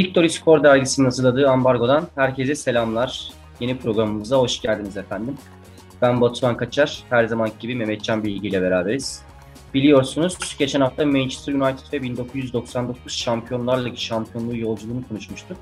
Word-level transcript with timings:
Victory 0.00 0.28
Score 0.28 0.62
dergisinin 0.62 1.04
hazırladığı 1.04 1.48
ambargodan 1.48 2.08
herkese 2.14 2.54
selamlar. 2.54 3.28
Yeni 3.60 3.78
programımıza 3.78 4.36
hoş 4.36 4.60
geldiniz 4.60 4.96
efendim. 4.96 5.34
Ben 6.02 6.20
Batuhan 6.20 6.56
Kaçar, 6.56 7.02
her 7.10 7.24
zamanki 7.24 7.58
gibi 7.58 7.74
Mehmetcan 7.74 8.24
Bilgi 8.24 8.48
ile 8.48 8.62
beraberiz. 8.62 9.22
Biliyorsunuz 9.74 10.56
geçen 10.58 10.80
hafta 10.80 11.06
Manchester 11.06 11.52
United 11.52 11.92
ve 11.92 12.02
1999 12.02 13.12
Şampiyonlar 13.12 13.84
Ligi 13.84 14.00
şampiyonluğu 14.00 14.56
yolculuğunu 14.56 15.08
konuşmuştuk. 15.08 15.56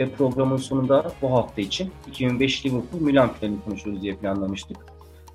Ve 0.00 0.08
programın 0.10 0.56
sonunda 0.56 1.12
bu 1.22 1.32
hafta 1.32 1.60
için 1.60 1.90
2005 2.08 2.66
Liverpool 2.66 3.00
Milan 3.00 3.32
finalini 3.32 3.60
konuşuruz 3.64 4.02
diye 4.02 4.14
planlamıştık. 4.14 4.76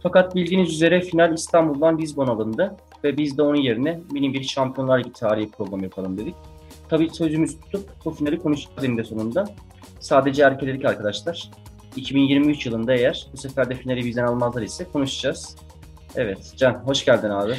Fakat 0.04 0.36
bildiğiniz 0.36 0.74
üzere 0.74 1.02
final 1.02 1.34
İstanbul'dan 1.34 1.98
Lisbon 1.98 2.28
alındı 2.28 2.78
ve 3.04 3.18
biz 3.18 3.38
de 3.38 3.42
onun 3.42 3.62
yerine 3.62 4.00
benim 4.14 4.34
bir 4.34 4.44
Şampiyonlar 4.44 5.00
Ligi 5.00 5.14
tarihi 5.14 5.52
program 5.52 5.84
yapalım 5.84 6.18
dedik. 6.18 6.36
Tabii 6.90 7.10
sözümüz 7.10 7.60
tutup 7.60 7.90
bu 8.06 8.12
finali 8.12 8.40
konuşacağız 8.40 8.84
eninde 8.84 9.04
sonunda. 9.04 9.46
Sadece 10.00 10.44
erkeledik 10.44 10.86
arkadaşlar. 10.86 11.50
2023 11.96 12.66
yılında 12.66 12.94
eğer 12.94 13.28
bu 13.34 13.38
sefer 13.38 13.70
de 13.70 13.76
finali 13.76 14.06
bizden 14.06 14.24
almazlar 14.24 14.62
ise 14.62 14.86
konuşacağız. 14.94 15.56
Evet 16.16 16.54
Can 16.58 16.74
hoş 16.74 17.06
geldin 17.06 17.30
abi. 17.30 17.56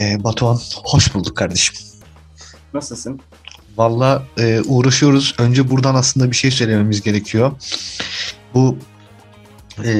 Ee, 0.00 0.24
Batuhan 0.24 0.58
hoş 0.84 1.14
bulduk 1.14 1.36
kardeşim. 1.36 1.76
Nasılsın? 2.74 3.20
Valla 3.76 4.22
e, 4.38 4.60
uğraşıyoruz. 4.60 5.34
Önce 5.38 5.70
buradan 5.70 5.94
aslında 5.94 6.30
bir 6.30 6.36
şey 6.36 6.50
söylememiz 6.50 7.02
gerekiyor. 7.02 7.52
Bu 8.54 8.76
e, 9.84 9.90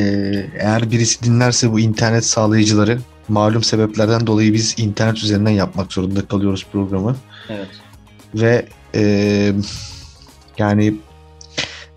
eğer 0.58 0.90
birisi 0.90 1.22
dinlerse 1.22 1.72
bu 1.72 1.80
internet 1.80 2.24
sağlayıcıları 2.24 2.98
malum 3.28 3.62
sebeplerden 3.62 4.26
dolayı 4.26 4.52
biz 4.52 4.74
internet 4.78 5.16
üzerinden 5.16 5.50
yapmak 5.50 5.92
zorunda 5.92 6.26
kalıyoruz 6.26 6.66
programı. 6.72 7.16
Evet. 7.48 7.68
Ve 8.34 8.66
e, 8.94 9.52
yani 10.58 10.94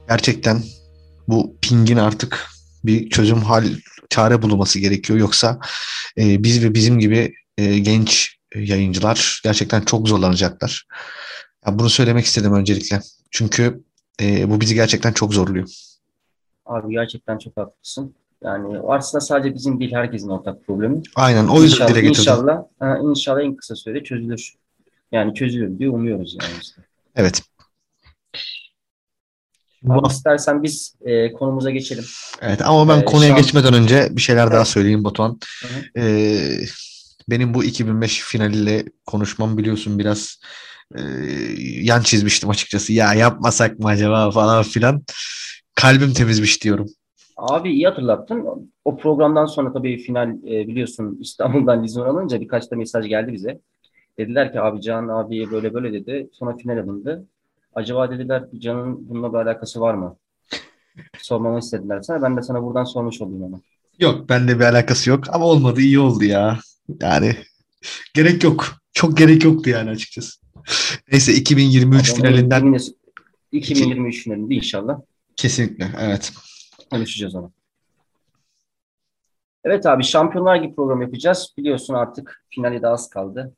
gerçekten 0.10 0.64
bu 1.28 1.56
pingin 1.62 1.98
artık 1.98 2.48
bir 2.84 3.10
çözüm 3.10 3.38
hal 3.42 3.66
çare 4.10 4.42
bulunması 4.42 4.80
gerekiyor. 4.80 5.20
Yoksa 5.20 5.60
e, 6.18 6.44
biz 6.44 6.64
ve 6.64 6.74
bizim 6.74 7.00
gibi 7.00 7.34
e, 7.58 7.80
genç 7.80 8.38
yayıncılar 8.56 9.42
gerçekten 9.44 9.82
çok 9.82 10.08
zorlanacaklar. 10.08 10.88
Ya 11.66 11.80
bunu 11.80 11.90
söylemek 11.90 12.26
istedim 12.26 12.54
öncelikle. 12.54 13.00
Çünkü 13.32 13.84
e, 14.22 14.50
bu 14.50 14.62
bizi 14.62 14.76
gerçekten 14.76 15.14
çok 15.14 15.34
zorluyor. 15.34 15.68
Abi 16.66 16.94
gerçekten 16.94 17.38
çok 17.38 17.58
haklısın. 17.58 18.16
Yani 18.44 18.80
aslında 18.88 19.22
sadece 19.22 19.56
bizim 19.56 19.80
değil 19.80 19.94
herkesin 19.94 20.30
ortak 20.30 20.66
problemi. 20.68 21.02
Aynen 21.16 21.48
o 21.48 21.62
yüzden 21.62 21.76
İnşallah, 21.76 21.90
dile 21.90 22.02
getirdim. 22.02 22.22
inşallah, 22.22 22.64
inşallah 23.04 23.42
en 23.42 23.56
kısa 23.56 23.76
sürede 23.76 24.04
çözülür. 24.04 24.54
Yani 25.14 25.34
çözülür 25.34 25.80
diye 25.80 25.90
umuyoruz 25.90 26.38
yani 26.42 26.54
işte. 26.62 26.82
Evet. 27.16 27.42
Abi 29.90 30.08
istersen 30.08 30.64
biz 30.64 30.96
e, 31.06 31.34
konumuza 31.34 31.72
geçelim. 31.72 32.04
Evet 32.42 32.62
ama 32.62 32.90
ben 32.96 33.02
Ee, 33.02 33.06
konuya 33.06 33.30
şamp- 33.30 33.36
geçmeden 33.38 33.74
önce 33.74 34.08
bir 34.12 34.22
şeyler 34.22 34.48
daha 34.48 34.58
Evet. 34.58 34.68
söyleyeyim 34.68 35.04
Batuhan. 35.04 35.40
Hı 35.62 35.68
hı. 35.68 36.06
Ee, 36.06 36.60
benim 37.30 37.54
bu 37.54 37.64
2005 37.64 38.22
finaliyle 38.22 38.86
konuşmam 39.06 39.58
biliyorsun 39.58 40.00
biraz 40.00 40.40
e, 40.96 41.02
yan 41.82 42.02
çizmiştim 42.02 42.50
açıkçası. 42.50 42.94
Ya 42.94 43.14
yapmasak 43.14 43.80
mı 43.80 43.88
acaba 43.88 44.32
falan 44.32 44.64
filan. 44.64 45.04
Kalbim 45.76 46.14
temizmiş 46.14 46.64
diyorum. 46.64 46.88
Abi 47.38 47.72
iyi 47.72 47.86
hatırlattın. 47.88 48.46
O 48.86 48.98
programdan 48.98 49.46
sonra 49.46 49.74
tabii 49.74 49.98
final 49.98 50.30
e, 50.30 50.68
biliyorsun 50.68 51.18
İstanbul'dan 51.22 51.84
Lizon 51.84 52.06
alınca 52.06 52.42
birkaç 52.42 52.72
da 52.72 52.76
mesaj 52.76 53.08
geldi 53.08 53.34
bize. 53.34 53.60
Dediler 54.18 54.52
ki 54.54 54.62
abi 54.62 54.82
Can 54.82 55.08
abiye 55.08 55.52
böyle 55.52 55.74
böyle 55.74 55.94
dedi. 55.94 56.30
Sonra 56.34 56.58
final 56.58 56.78
alındı. 56.78 57.28
Acaba 57.76 58.12
dediler 58.12 58.44
Can'ın 58.58 59.10
bununla 59.10 59.34
bir 59.34 59.38
alakası 59.38 59.82
var 59.82 59.94
mı? 59.94 60.18
Sormamı 61.18 61.60
istediler 61.60 62.02
sana. 62.02 62.22
Ben 62.22 62.38
de 62.38 62.42
sana 62.42 62.64
buradan 62.64 62.84
sormuş 62.84 63.22
olayım 63.22 63.44
ama. 63.44 63.62
Yok 64.00 64.30
bende 64.30 64.60
bir 64.60 64.66
alakası 64.66 65.10
yok 65.10 65.24
ama 65.30 65.46
olmadı 65.46 65.82
iyi 65.82 66.00
oldu 66.00 66.24
ya. 66.24 66.60
Yani 67.02 67.36
gerek 68.14 68.44
yok. 68.44 68.68
Çok 68.94 69.18
gerek 69.18 69.44
yoktu 69.44 69.70
yani 69.70 69.90
açıkçası. 69.90 70.42
Neyse 71.12 71.34
2023 71.34 72.10
Ama 72.10 72.18
finalinden 72.18 72.74
2000 72.74 72.98
2023 73.52 74.24
finalinde 74.24 74.56
inşallah 74.56 75.00
kesinlikle 75.36 75.92
evet. 76.00 76.34
konuşacağız 76.92 77.36
onu. 77.36 77.52
Evet 79.64 79.86
abi 79.86 80.04
Şampiyonlar 80.04 80.62
Ligi 80.62 80.76
programı 80.76 81.04
yapacağız. 81.04 81.54
Biliyorsun 81.58 81.94
artık 81.94 82.46
finale 82.50 82.82
de 82.82 82.88
az 82.88 83.10
kaldı. 83.10 83.54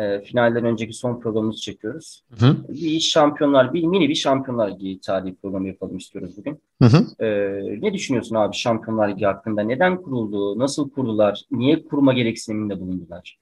E, 0.00 0.20
finalden 0.20 0.64
önceki 0.64 0.92
son 0.92 1.20
programımızı 1.20 1.60
çekiyoruz. 1.60 2.22
Hı 2.38 2.46
hı. 2.46 2.56
Bir 2.68 3.00
şampiyonlar, 3.00 3.74
bir 3.74 3.84
mini 3.84 4.08
bir 4.08 4.14
Şampiyonlar 4.14 4.70
Ligi 4.70 5.00
tarihi 5.00 5.34
programı 5.42 5.68
yapalım 5.68 5.96
istiyoruz 5.96 6.36
bugün. 6.36 6.60
Hı 6.82 6.88
hı. 6.88 7.24
Ee, 7.24 7.80
ne 7.80 7.94
düşünüyorsun 7.94 8.34
abi 8.34 8.56
Şampiyonlar 8.56 9.08
Ligi 9.08 9.24
hakkında? 9.24 9.62
Neden 9.62 10.02
kuruldu? 10.02 10.58
Nasıl 10.58 10.90
kurdular? 10.90 11.42
Niye 11.50 11.84
kurma 11.84 12.12
gereksiniminde 12.12 12.80
bulundular? 12.80 13.38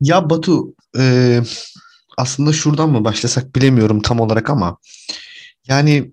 Ya 0.00 0.30
Batu 0.30 0.74
e, 0.98 1.38
aslında 2.18 2.52
şuradan 2.52 2.90
mı 2.90 3.04
başlasak 3.04 3.56
bilemiyorum 3.56 4.02
tam 4.02 4.20
olarak 4.20 4.50
ama 4.50 4.76
yani 5.68 6.12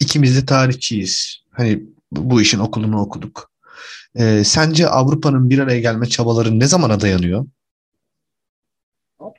ikimiz 0.00 0.36
de 0.42 0.46
tarihçiyiz. 0.46 1.42
Hani 1.50 1.82
bu 2.12 2.30
bu 2.30 2.40
işin 2.40 2.58
okulunu 2.58 3.00
okuduk. 3.00 3.50
E, 4.14 4.44
sence 4.44 4.88
Avrupa'nın 4.88 5.50
bir 5.50 5.58
araya 5.58 5.80
gelme 5.80 6.06
çabaları 6.06 6.60
ne 6.60 6.66
zamana 6.66 7.00
dayanıyor? 7.00 7.46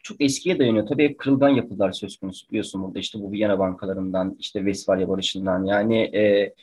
Çok 0.04 0.22
eskiye 0.22 0.60
dayanıyor. 0.60 0.88
Tabii 0.88 1.18
kırılgan 1.18 1.50
yapılar 1.50 1.92
söz 1.92 2.18
konusu. 2.18 2.50
Biliyorsun 2.50 2.84
burada 2.84 3.00
işte 3.00 3.20
bu 3.20 3.32
Viyana 3.32 3.60
bankalarından, 3.60 4.36
işte 4.40 4.60
Westfalia 4.60 5.10
barışından 5.10 5.66
yani 5.66 5.98
e, 5.98 6.54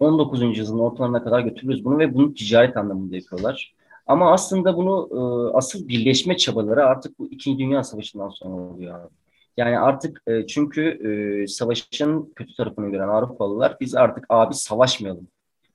19. 0.00 0.58
yüzyılın 0.58 0.78
ortalarına 0.78 1.24
kadar 1.24 1.40
götürürüz 1.40 1.84
bunu 1.84 1.98
ve 1.98 2.14
bunu 2.14 2.34
ticaret 2.34 2.76
anlamında 2.76 3.16
yapıyorlar. 3.16 3.74
Ama 4.06 4.32
aslında 4.32 4.76
bunu 4.76 5.08
e, 5.12 5.18
asıl 5.56 5.88
birleşme 5.88 6.36
çabaları 6.36 6.84
artık 6.84 7.18
bu 7.18 7.26
İkinci 7.30 7.58
Dünya 7.58 7.84
Savaşı'ndan 7.84 8.28
sonra 8.28 8.54
oluyor. 8.54 9.10
Yani 9.56 9.78
artık 9.78 10.22
e, 10.26 10.46
çünkü 10.46 10.82
e, 10.82 11.46
savaşın 11.46 12.32
kötü 12.36 12.54
tarafını 12.54 12.90
gören 12.90 13.08
Avrupalılar 13.08 13.76
biz 13.80 13.94
artık 13.94 14.24
abi 14.28 14.54
savaşmayalım. 14.54 15.28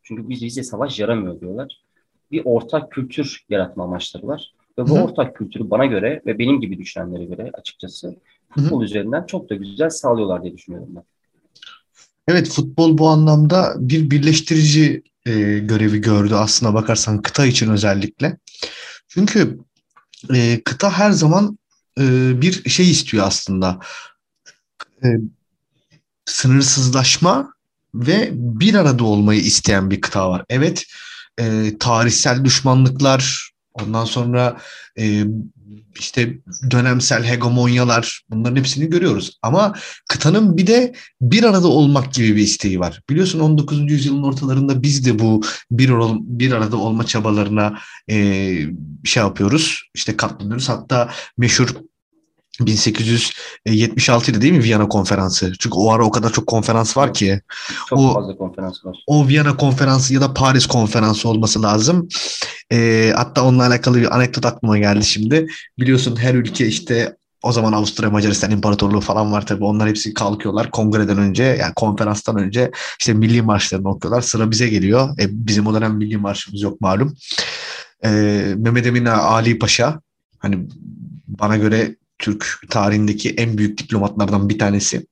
Çünkü 0.03 0.29
biz 0.29 0.41
bize 0.41 0.63
savaş 0.63 0.99
yaramıyor 0.99 1.41
diyorlar. 1.41 1.83
Bir 2.31 2.41
ortak 2.45 2.91
kültür 2.91 3.45
yaratma 3.49 3.83
amaçları 3.83 4.27
var. 4.27 4.53
Ve 4.79 4.89
bu 4.89 4.95
Hı 4.95 4.99
hı. 4.99 5.03
ortak 5.03 5.35
kültürü 5.35 5.69
bana 5.69 5.85
göre 5.85 6.21
ve 6.25 6.39
benim 6.39 6.61
gibi 6.61 6.77
düşünenlere 6.77 7.25
göre 7.25 7.51
açıkçası 7.53 8.15
futbol 8.49 8.83
üzerinden 8.83 9.25
çok 9.25 9.49
da 9.49 9.55
güzel 9.55 9.89
sağlıyorlar 9.89 10.43
diye 10.43 10.53
düşünüyorum 10.53 10.89
ben. 10.95 11.03
Evet 12.27 12.49
futbol 12.49 12.97
bu 12.97 13.07
anlamda 13.07 13.73
bir 13.77 14.11
birleştirici 14.11 15.03
e, 15.25 15.31
görevi 15.59 16.01
gördü 16.01 16.33
aslına 16.33 16.73
bakarsan 16.73 17.21
kıta 17.21 17.45
için 17.45 17.69
özellikle. 17.69 18.37
Çünkü 19.07 19.59
e, 20.33 20.61
kıta 20.63 20.91
her 20.91 21.11
zaman 21.11 21.57
e, 21.99 22.03
bir 22.41 22.69
şey 22.69 22.91
istiyor 22.91 23.27
aslında. 23.27 23.79
E, 25.03 25.07
sınırsızlaşma 26.25 27.53
ve 27.93 28.29
bir 28.33 28.73
arada 28.73 29.03
olmayı 29.03 29.41
isteyen 29.41 29.91
bir 29.91 30.01
kıta 30.01 30.29
var. 30.29 30.45
Evet, 30.49 30.85
e, 31.39 31.77
tarihsel 31.79 32.45
düşmanlıklar, 32.45 33.51
ondan 33.87 34.05
sonra 34.05 34.57
e, 34.99 35.23
işte 35.99 36.37
dönemsel 36.71 37.23
hegemonyalar 37.23 38.21
bunların 38.29 38.55
hepsini 38.55 38.89
görüyoruz. 38.89 39.39
Ama 39.41 39.73
kıtanın 40.09 40.57
bir 40.57 40.67
de 40.67 40.93
bir 41.21 41.43
arada 41.43 41.67
olmak 41.67 42.13
gibi 42.13 42.35
bir 42.35 42.41
isteği 42.41 42.79
var. 42.79 43.01
Biliyorsun 43.09 43.39
19. 43.39 43.91
yüzyılın 43.91 44.23
ortalarında 44.23 44.83
biz 44.83 45.05
de 45.05 45.19
bu 45.19 45.41
bir, 45.71 45.89
ol- 45.89 46.19
bir 46.21 46.51
arada 46.51 46.77
olma 46.77 47.05
çabalarına 47.05 47.79
e, 48.09 48.15
şey 49.03 49.23
yapıyoruz. 49.23 49.89
İşte 49.95 50.17
katlanıyoruz. 50.17 50.69
Hatta 50.69 51.09
meşhur 51.37 51.75
1876'ydı 52.65 54.41
değil 54.41 54.53
mi 54.53 54.63
Viyana 54.63 54.87
konferansı? 54.87 55.51
Çünkü 55.59 55.75
o 55.75 55.91
ara 55.91 56.05
o 56.05 56.11
kadar 56.11 56.33
çok 56.33 56.47
konferans 56.47 56.97
var 56.97 57.13
ki. 57.13 57.41
Çok 57.89 57.99
O- 57.99 58.13
fazla 58.13 58.37
konferans 58.37 58.85
var. 58.85 58.97
O 59.07 59.27
Viyana 59.27 59.57
konferansı 59.57 60.13
ya 60.13 60.21
da 60.21 60.33
Paris 60.33 60.65
konferansı 60.65 61.29
olması 61.29 61.61
lazım. 61.63 62.07
Ee, 62.71 63.13
hatta 63.15 63.43
onunla 63.43 63.67
alakalı 63.67 63.97
bir 63.97 64.15
anekdot 64.15 64.45
aklıma 64.45 64.77
geldi 64.77 65.05
şimdi. 65.05 65.47
Biliyorsun 65.79 66.15
her 66.15 66.33
ülke 66.33 66.67
işte 66.67 67.15
o 67.43 67.51
zaman 67.51 67.73
Avusturya 67.73 68.09
Macaristan 68.09 68.51
İmparatorluğu 68.51 69.01
falan 69.01 69.31
var 69.31 69.45
tabii. 69.45 69.63
Onlar 69.63 69.89
hepsi 69.89 70.13
kalkıyorlar 70.13 70.71
kongreden 70.71 71.17
önce 71.17 71.43
yani 71.43 71.73
konferanstan 71.75 72.37
önce 72.37 72.71
işte 72.99 73.13
milli 73.13 73.41
marşlarını 73.41 73.89
okuyorlar. 73.89 74.21
Sıra 74.21 74.51
bize 74.51 74.69
geliyor. 74.69 75.09
E, 75.19 75.25
bizim 75.47 75.67
o 75.67 75.73
dönem 75.73 75.95
milli 75.95 76.17
marşımız 76.17 76.61
yok 76.61 76.81
malum. 76.81 77.15
Ee, 78.05 78.53
Mehmet 78.57 78.85
Emin 78.87 79.05
Ali 79.05 79.59
Paşa 79.59 80.01
hani 80.39 80.67
bana 81.27 81.57
göre 81.57 81.95
Türk 82.19 82.61
tarihindeki 82.69 83.29
en 83.29 83.57
büyük 83.57 83.77
diplomatlardan 83.77 84.49
bir 84.49 84.59
tanesi. 84.59 85.07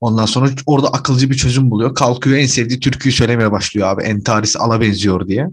Ondan 0.00 0.26
sonra 0.26 0.50
orada 0.66 0.88
akılcı 0.88 1.30
bir 1.30 1.36
çözüm 1.36 1.70
buluyor. 1.70 1.94
Kalkıyor 1.94 2.36
en 2.36 2.46
sevdiği 2.46 2.80
türküyü 2.80 3.12
söylemeye 3.12 3.52
başlıyor 3.52 3.88
abi. 3.88 4.02
Entaris 4.02 4.56
ala 4.56 4.80
benziyor 4.80 5.28
diye. 5.28 5.48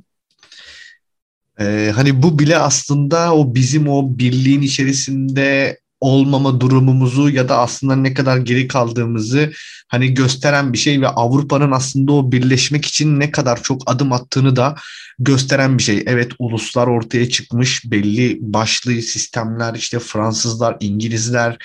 Ee, 1.60 1.92
hani 1.96 2.24
bu 2.24 2.40
bile 2.40 2.58
aslında 2.58 3.36
o 3.36 3.56
bizim 3.56 3.88
o 3.88 4.18
birliğin 4.18 4.62
içerisinde 4.62 5.79
olmama 6.02 6.62
durumumuzu 6.62 7.30
ya 7.30 7.50
da 7.50 7.58
aslında 7.58 7.96
ne 7.96 8.14
kadar 8.14 8.38
geri 8.38 8.68
kaldığımızı 8.68 9.52
hani 9.88 10.14
gösteren 10.14 10.74
bir 10.74 10.78
şey 10.78 11.02
ve 11.02 11.08
Avrupa'nın 11.08 11.72
aslında 11.72 12.12
o 12.14 12.32
birleşmek 12.32 12.86
için 12.86 13.20
ne 13.20 13.32
kadar 13.32 13.64
çok 13.64 13.82
adım 13.86 14.14
attığını 14.14 14.56
da 14.56 14.76
gösteren 15.20 15.78
bir 15.78 15.84
şey. 15.84 16.04
Evet 16.08 16.32
uluslar 16.40 16.88
ortaya 16.88 17.30
çıkmış 17.30 17.92
belli 17.92 18.38
başlı 18.42 18.92
sistemler 18.92 19.74
işte 19.76 20.00
Fransızlar, 20.00 20.78
İngilizler 20.80 21.58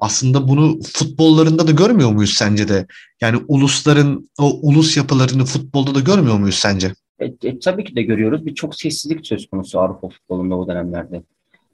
aslında 0.00 0.48
bunu 0.48 0.78
futbollarında 0.82 1.66
da 1.66 1.70
görmüyor 1.70 2.10
muyuz 2.10 2.34
sence 2.34 2.68
de? 2.68 2.86
Yani 3.20 3.38
ulusların 3.48 4.30
o 4.40 4.58
ulus 4.62 4.96
yapılarını 4.96 5.44
futbolda 5.44 5.94
da 5.94 6.00
görmüyor 6.00 6.38
muyuz 6.38 6.54
sence? 6.54 6.92
E, 7.18 7.24
e, 7.24 7.58
tabii 7.58 7.84
ki 7.84 7.96
de 7.96 8.02
görüyoruz. 8.02 8.46
Bir 8.46 8.54
çok 8.54 8.74
sessizlik 8.74 9.26
söz 9.26 9.46
konusu 9.46 9.80
Avrupa 9.80 10.08
futbolunda 10.08 10.54
o 10.54 10.68
dönemlerde. 10.68 11.22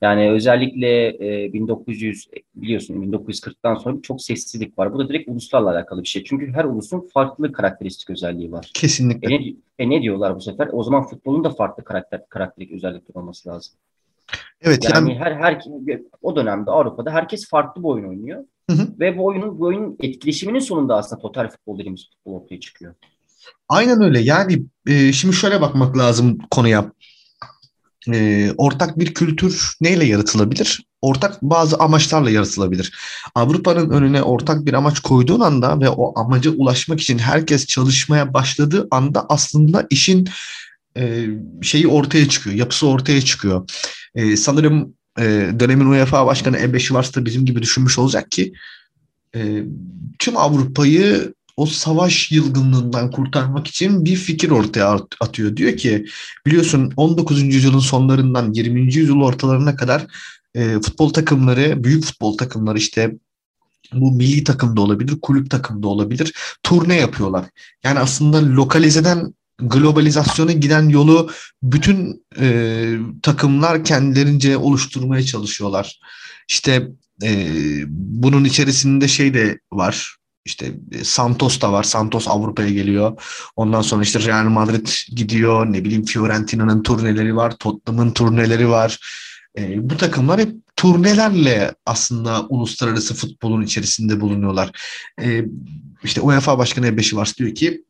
Yani 0.02 0.30
özellikle 0.30 1.08
e, 1.44 1.52
1900 1.52 2.28
biliyorsun 2.54 2.94
1940'tan 2.94 3.82
sonra 3.82 4.02
çok 4.02 4.22
sessizlik 4.22 4.78
var. 4.78 4.92
Bu 4.92 4.98
da 4.98 5.08
direkt 5.08 5.28
uluslarla 5.30 5.70
alakalı 5.70 6.02
bir 6.02 6.08
şey. 6.08 6.24
Çünkü 6.24 6.52
her 6.52 6.64
ulusun 6.64 7.08
farklı 7.14 7.52
karakteristik 7.52 8.10
özelliği 8.10 8.52
var. 8.52 8.70
Kesinlikle. 8.74 9.34
E 9.34 9.38
ne, 9.38 9.54
e 9.78 9.90
ne 9.90 10.02
diyorlar 10.02 10.36
bu 10.36 10.40
sefer? 10.40 10.68
O 10.72 10.82
zaman 10.82 11.06
futbolun 11.06 11.44
da 11.44 11.50
farklı 11.50 11.84
karakter 11.84 12.20
karakteristik 12.28 12.76
özellikler 12.76 13.22
olması 13.22 13.48
lazım. 13.48 13.74
Evet 14.60 14.84
yani, 14.84 15.10
yani 15.10 15.18
her 15.18 15.32
her 15.32 15.60
o 16.22 16.36
dönemde 16.36 16.70
Avrupa'da 16.70 17.10
herkes 17.10 17.48
farklı 17.48 17.82
bir 17.82 17.88
oyun 17.88 18.08
oynuyor. 18.08 18.44
Hı 18.70 18.76
hı. 18.76 18.88
Ve 19.00 19.18
bu 19.18 19.24
oyunun 19.24 19.58
bu 19.58 19.64
oyunun 19.64 19.96
etkileşiminin 20.00 20.58
sonunda 20.58 20.96
aslında 20.96 21.22
total 21.22 21.48
futbol 21.48 21.78
dediğimiz 21.78 22.10
futbol 22.10 22.32
ortaya 22.32 22.60
çıkıyor. 22.60 22.94
Aynen 23.68 24.02
öyle. 24.02 24.20
Yani 24.20 24.62
e, 24.86 25.12
şimdi 25.12 25.34
şöyle 25.34 25.60
bakmak 25.60 25.98
lazım 25.98 26.38
konuya. 26.50 26.92
E, 28.08 28.50
ortak 28.56 28.98
bir 28.98 29.14
kültür 29.14 29.74
neyle 29.80 30.04
yaratılabilir? 30.04 30.84
Ortak 31.02 31.42
bazı 31.42 31.76
amaçlarla 31.76 32.30
yaratılabilir. 32.30 32.92
Avrupa'nın 33.34 33.90
önüne 33.90 34.22
ortak 34.22 34.66
bir 34.66 34.72
amaç 34.72 35.00
koyduğun 35.00 35.40
anda 35.40 35.80
ve 35.80 35.88
o 35.88 36.20
amaca 36.20 36.50
ulaşmak 36.50 37.00
için 37.00 37.18
herkes 37.18 37.66
çalışmaya 37.66 38.34
başladığı 38.34 38.88
anda 38.90 39.26
aslında 39.28 39.86
işin 39.90 40.28
e, 40.96 41.26
şeyi 41.62 41.88
ortaya 41.88 42.28
çıkıyor, 42.28 42.56
yapısı 42.56 42.86
ortaya 42.88 43.20
çıkıyor. 43.20 43.68
E, 44.14 44.36
sanırım 44.36 44.94
e, 45.18 45.50
dönemin 45.60 45.86
UEFA 45.86 46.26
Başkanı 46.26 46.58
Ebbe 46.58 46.80
Schwarz 46.80 47.14
da 47.14 47.24
bizim 47.24 47.44
gibi 47.44 47.62
düşünmüş 47.62 47.98
olacak 47.98 48.30
ki 48.30 48.52
e, 49.34 49.62
tüm 50.18 50.36
Avrupa'yı 50.36 51.34
o 51.56 51.66
savaş 51.66 52.32
yılgınlığından 52.32 53.10
kurtarmak 53.10 53.66
için 53.66 54.04
bir 54.04 54.16
fikir 54.16 54.50
ortaya 54.50 54.98
atıyor. 55.20 55.56
Diyor 55.56 55.76
ki 55.76 56.06
biliyorsun 56.46 56.92
19. 56.96 57.42
yüzyılın 57.42 57.78
sonlarından 57.78 58.52
20. 58.52 58.94
yüzyıl 58.94 59.20
ortalarına 59.20 59.76
kadar 59.76 60.06
e, 60.54 60.72
futbol 60.72 61.10
takımları, 61.10 61.84
büyük 61.84 62.04
futbol 62.04 62.36
takımları 62.36 62.78
işte 62.78 63.12
bu 63.92 64.12
milli 64.12 64.44
takımda 64.44 64.80
olabilir, 64.80 65.18
kulüp 65.22 65.50
takımda 65.50 65.88
olabilir. 65.88 66.32
Turne 66.62 66.96
yapıyorlar. 66.96 67.46
Yani 67.84 67.98
aslında 67.98 68.56
lokalizeden 68.56 69.34
globalizasyona 69.58 70.52
giden 70.52 70.88
yolu 70.88 71.30
bütün 71.62 72.24
e, 72.40 72.96
takımlar 73.22 73.84
kendilerince 73.84 74.56
oluşturmaya 74.56 75.22
çalışıyorlar. 75.22 76.00
İşte 76.48 76.88
e, 77.22 77.48
bunun 77.88 78.44
içerisinde 78.44 79.08
şey 79.08 79.34
de 79.34 79.58
var. 79.72 80.16
İşte 80.44 80.72
e, 80.92 81.04
Santos 81.04 81.60
da 81.60 81.72
var. 81.72 81.82
Santos 81.82 82.28
Avrupa'ya 82.28 82.68
geliyor. 82.68 83.22
Ondan 83.56 83.82
sonra 83.82 84.02
işte 84.02 84.20
Real 84.20 84.44
Madrid 84.44 84.88
gidiyor. 85.08 85.66
Ne 85.72 85.84
bileyim 85.84 86.04
Fiorentina'nın 86.04 86.82
turneleri 86.82 87.36
var. 87.36 87.56
Tottenham'ın 87.56 88.10
turneleri 88.10 88.68
var. 88.68 88.98
E, 89.58 89.90
bu 89.90 89.96
takımlar 89.96 90.40
hep 90.40 90.52
turnelerle 90.76 91.74
aslında 91.86 92.46
uluslararası 92.48 93.14
futbolun 93.14 93.62
içerisinde 93.62 94.20
bulunuyorlar. 94.20 94.70
E, 95.20 95.44
işte 96.04 96.20
UEFA 96.20 96.58
Başkanı 96.58 96.86
Ebeşi 96.86 97.16
var 97.16 97.32
diyor 97.38 97.54
ki 97.54 97.84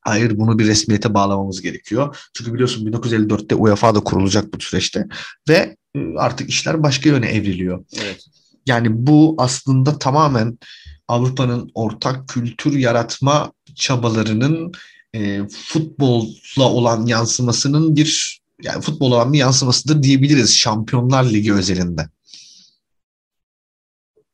Hayır 0.00 0.38
bunu 0.38 0.58
bir 0.58 0.66
resmiyete 0.66 1.14
bağlamamız 1.14 1.62
gerekiyor. 1.62 2.30
Çünkü 2.34 2.54
biliyorsun 2.54 2.86
1954'te 2.86 3.54
UEFA 3.54 3.94
da 3.94 4.00
kurulacak 4.00 4.54
bu 4.54 4.60
süreçte 4.60 5.06
ve 5.48 5.76
artık 6.16 6.50
işler 6.50 6.82
başka 6.82 7.08
yöne 7.08 7.26
evriliyor. 7.26 7.84
Evet. 8.02 8.24
Yani 8.66 8.88
bu 8.90 9.34
aslında 9.38 9.98
tamamen 9.98 10.58
Avrupa'nın 11.10 11.70
ortak 11.74 12.28
kültür 12.28 12.78
yaratma 12.78 13.52
çabalarının 13.74 14.72
e, 15.14 15.40
futbolla 15.48 16.72
olan 16.72 17.06
yansımasının 17.06 17.96
bir 17.96 18.40
yani 18.62 18.80
futbol 18.82 19.12
olan 19.12 19.32
bir 19.32 19.38
yansımasıdır 19.38 20.02
diyebiliriz 20.02 20.56
Şampiyonlar 20.56 21.24
Ligi 21.24 21.54
özelinde. 21.54 22.02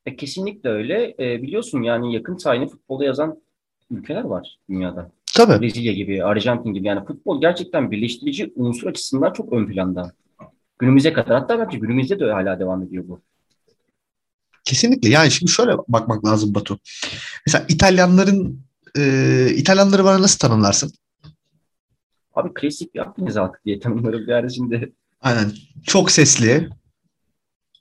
E, 0.07 0.17
kesinlikle 0.17 0.71
öyle. 0.71 1.15
E, 1.19 1.43
biliyorsun 1.43 1.83
yani 1.83 2.15
yakın 2.15 2.37
tarihini 2.37 2.69
futbolda 2.69 3.05
yazan 3.05 3.43
ülkeler 3.91 4.25
var 4.25 4.59
dünyada. 4.69 5.11
Tabii. 5.37 5.63
Brezilya 5.63 5.93
gibi, 5.93 6.25
Arjantin 6.25 6.75
gibi. 6.75 6.87
Yani 6.87 7.05
futbol 7.05 7.41
gerçekten 7.41 7.91
birleştirici 7.91 8.53
unsur 8.57 8.87
açısından 8.87 9.33
çok 9.33 9.53
ön 9.53 9.67
planda. 9.67 10.13
Günümüze 10.79 11.13
kadar. 11.13 11.41
Hatta 11.41 11.59
bence 11.59 11.79
günümüzde 11.79 12.21
de 12.21 12.33
hala 12.33 12.61
devam 12.61 12.83
ediyor 12.83 13.05
bu. 13.09 13.21
Kesinlikle. 14.67 15.09
Yani 15.09 15.31
şimdi 15.31 15.53
şöyle 15.53 15.73
bakmak 15.89 16.25
lazım 16.25 16.55
Batu. 16.55 16.79
Mesela 17.47 17.65
İtalyanların 17.69 18.61
e, 18.99 19.49
İtalyanları 19.57 20.05
bana 20.05 20.23
nasıl 20.23 20.39
tanımlarsın? 20.39 20.93
Abi 22.35 22.55
klasik 22.55 22.91
Akdeniz 22.99 23.37
halkı 23.37 23.59
diye 23.65 23.81
tanımlarım 23.81 24.29
yani 24.29 24.55
şimdi. 24.55 24.93
Aynen. 25.21 25.53
Çok 25.85 26.11
sesli. 26.11 26.69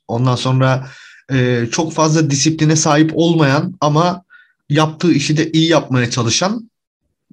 Ondan 0.08 0.36
sonra 0.36 0.88
e, 1.32 1.66
çok 1.72 1.92
fazla 1.92 2.30
disipline 2.30 2.76
sahip 2.76 3.10
olmayan 3.14 3.74
ama 3.80 4.24
yaptığı 4.68 5.12
işi 5.12 5.36
de 5.36 5.52
iyi 5.52 5.68
yapmaya 5.68 6.10
çalışan 6.10 6.70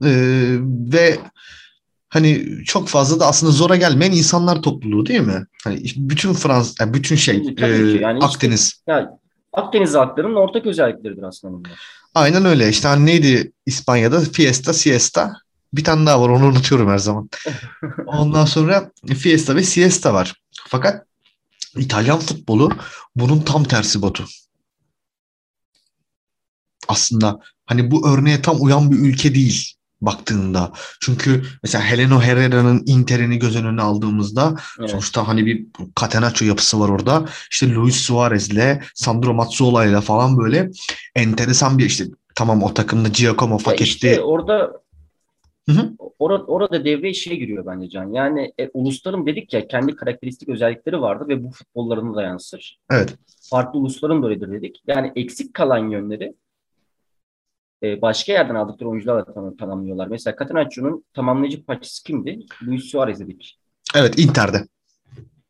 e, 0.03 0.11
ve 0.69 1.19
hani 2.09 2.45
çok 2.65 2.87
fazla 2.87 3.19
da 3.19 3.27
aslında 3.27 3.51
zora 3.51 3.75
gelmeyen 3.75 4.11
insanlar 4.11 4.61
topluluğu 4.61 5.05
değil 5.05 5.21
mi? 5.21 5.45
Hani 5.63 5.83
bütün 5.95 6.33
Fransız, 6.33 6.75
yani 6.79 6.93
bütün 6.93 7.15
şey 7.15 7.43
e, 7.57 7.65
yani 8.01 8.19
Akdeniz. 8.19 8.61
Işte, 8.61 8.91
ya 8.91 9.22
Akdeniz 9.53 9.93
halklarının 9.93 10.35
ortak 10.35 10.65
özellikleridir 10.65 11.23
aslında 11.23 11.53
bunlar. 11.53 11.79
Aynen 12.15 12.45
öyle. 12.45 12.69
İşte 12.69 12.87
hani 12.87 13.05
neydi 13.05 13.51
İspanya'da? 13.65 14.19
Fiesta, 14.19 14.73
siesta. 14.73 15.33
Bir 15.73 15.83
tane 15.83 16.05
daha 16.05 16.21
var 16.21 16.29
onu 16.29 16.45
unutuyorum 16.45 16.89
her 16.89 16.97
zaman. 16.97 17.29
Ondan 18.05 18.45
sonra 18.45 18.91
Fiesta 19.17 19.55
ve 19.55 19.63
Siesta 19.63 20.13
var. 20.13 20.33
Fakat 20.67 21.05
İtalyan 21.77 22.19
futbolu 22.19 22.71
bunun 23.15 23.41
tam 23.41 23.63
tersi 23.63 24.01
botu. 24.01 24.25
Aslında 26.87 27.39
hani 27.65 27.91
bu 27.91 28.09
örneğe 28.09 28.41
tam 28.41 28.57
uyan 28.59 28.91
bir 28.91 28.99
ülke 28.99 29.35
değil 29.35 29.73
baktığında. 30.05 30.71
Çünkü 31.01 31.43
mesela 31.63 31.83
Heleno 31.83 32.21
Herrera'nın 32.21 32.83
Inter'ini 32.85 33.39
göz 33.39 33.55
önüne 33.55 33.81
aldığımızda 33.81 34.55
evet. 34.79 34.89
sonuçta 34.89 35.27
hani 35.27 35.45
bir 35.45 35.65
Catenaccio 35.99 36.47
yapısı 36.47 36.79
var 36.79 36.89
orada. 36.89 37.25
İşte 37.51 37.73
Luis 37.73 37.95
Suarez'le, 37.95 38.81
Sandro 38.95 39.33
Mazzola'yla 39.33 40.01
falan 40.01 40.37
böyle 40.37 40.69
enteresan 41.15 41.77
bir 41.77 41.85
işte 41.85 42.05
tamam 42.35 42.63
o 42.63 42.73
takımda 42.73 43.07
Giacomo 43.07 43.57
Facchetti. 43.57 43.83
İşte 43.83 44.21
orada 44.21 44.83
Hı 45.69 45.71
hı. 45.71 45.91
Orada, 46.19 46.43
orada 46.43 46.85
devreye 46.85 47.13
şey 47.13 47.39
giriyor 47.39 47.65
bence 47.65 47.89
Can. 47.89 48.13
Yani 48.13 48.53
e, 48.59 48.69
ulusların 48.73 49.25
dedik 49.25 49.53
ya 49.53 49.67
kendi 49.67 49.95
karakteristik 49.95 50.49
özellikleri 50.49 51.01
vardı 51.01 51.25
ve 51.27 51.43
bu 51.43 51.51
futbollarını 51.51 52.15
da 52.15 52.21
yansır. 52.21 52.79
Evet. 52.91 53.15
Farklı 53.49 53.79
ulusların 53.79 54.23
da 54.23 54.27
öyledir 54.27 54.51
dedik. 54.51 54.83
Yani 54.87 55.11
eksik 55.15 55.53
kalan 55.53 55.89
yönleri 55.89 56.33
e, 57.83 58.01
başka 58.01 58.31
yerden 58.31 58.55
aldıkları 58.55 58.89
oyuncularla 58.89 59.33
tam, 59.33 59.57
tamamlıyorlar. 59.57 60.07
Mesela 60.07 60.35
Catanaccio'nun 60.39 61.05
tamamlayıcı 61.13 61.65
parçası 61.65 62.03
kimdi? 62.03 62.39
Luis 62.67 62.83
Suarez 62.83 63.19
dedik. 63.19 63.59
Evet 63.95 64.19
Inter'de. 64.19 64.67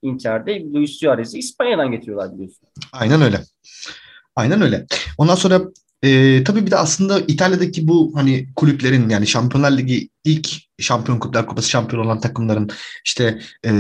Inter'de 0.02 0.64
Luis 0.74 0.92
Suarez'i 0.92 1.40
İspanya'dan 1.40 1.92
getiriyorlar 1.92 2.34
biliyorsun. 2.34 2.68
Aynen 2.92 3.22
öyle. 3.22 3.42
Aynen 4.36 4.62
öyle. 4.62 4.86
Ondan 5.18 5.36
sonra 5.36 5.62
e, 6.04 6.44
tabii 6.44 6.66
bir 6.66 6.72
de 6.72 6.76
aslında 6.78 7.20
İtalya'daki 7.20 7.88
bu 7.88 8.12
hani 8.16 8.48
kulüplerin 8.56 9.10
yani 9.10 9.28
Şampiyonlar 9.28 9.78
Ligi 9.78 10.10
ilk 10.24 10.50
Şampiyon 10.80 11.20
Kulüpler 11.20 11.46
Kupası 11.46 11.70
şampiyon 11.70 12.06
olan 12.06 12.20
takımların 12.20 12.70
işte 13.06 13.40
e, 13.66 13.72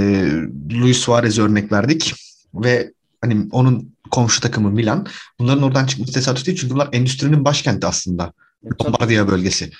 Luis 0.71 0.97
Suarez 0.97 1.39
örnek 1.39 1.71
verdik 1.71 2.13
ve 2.53 2.93
hani 3.23 3.47
onun 3.51 3.95
komşu 4.11 4.41
takımı 4.41 4.71
Milan. 4.71 5.07
Bunların 5.39 5.63
oradan 5.63 5.85
çıkması 5.85 6.13
tesadüf 6.13 6.45
değil 6.45 6.57
çünkü 6.57 6.73
bunlar 6.73 6.89
endüstrinin 6.91 7.45
başkenti 7.45 7.87
aslında. 7.87 8.33
Lombardiya 8.81 9.27
bölgesi. 9.27 9.71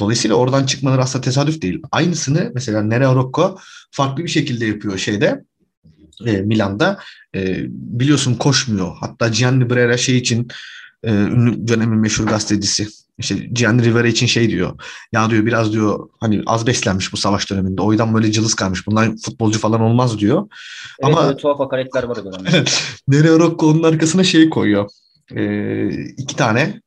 Dolayısıyla 0.00 0.36
oradan 0.36 0.66
çıkmaları 0.66 1.02
aslında 1.02 1.24
tesadüf 1.24 1.62
değil. 1.62 1.82
Aynısını 1.92 2.50
mesela 2.54 2.82
Nereo 2.82 3.14
Rocco 3.14 3.58
farklı 3.90 4.24
bir 4.24 4.28
şekilde 4.28 4.66
yapıyor 4.66 4.98
şeyde 4.98 5.44
e, 6.26 6.32
Milan'da. 6.32 6.98
E, 7.34 7.64
biliyorsun 7.68 8.34
koşmuyor. 8.34 8.96
Hatta 9.00 9.28
Gianni 9.28 9.70
Brera 9.70 9.96
şey 9.96 10.16
için 10.16 10.48
e, 11.02 11.12
ünlü 11.12 11.68
dönemin 11.68 11.98
meşhur 11.98 12.26
gazetecisi 12.26 12.88
İşte 13.18 13.34
Gianni 13.34 13.84
Rivera 13.84 14.08
için 14.08 14.26
şey 14.26 14.50
diyor. 14.50 14.80
Ya 15.12 15.30
diyor 15.30 15.46
biraz 15.46 15.72
diyor 15.72 16.08
hani 16.20 16.42
az 16.46 16.66
beslenmiş 16.66 17.12
bu 17.12 17.16
savaş 17.16 17.50
döneminde. 17.50 17.82
O 17.82 17.92
yüzden 17.92 18.14
böyle 18.14 18.32
cılız 18.32 18.54
kalmış. 18.54 18.86
Bunlar 18.86 19.10
futbolcu 19.24 19.58
falan 19.58 19.80
olmaz 19.80 20.18
diyor. 20.18 20.48
Evet, 21.00 21.16
Ama 21.16 21.26
böyle 21.26 21.36
tuhaf 21.36 21.58
hakaretler 21.58 22.02
var 22.02 22.16
o 22.16 22.24
dönemde. 22.24 22.64
Nereo 23.08 23.38
Rocco 23.40 23.66
onun 23.70 23.82
arkasına 23.82 24.24
şey 24.24 24.50
koyuyor. 24.50 24.88
Ee, 25.36 25.88
iki 26.16 26.36
tane 26.36 26.80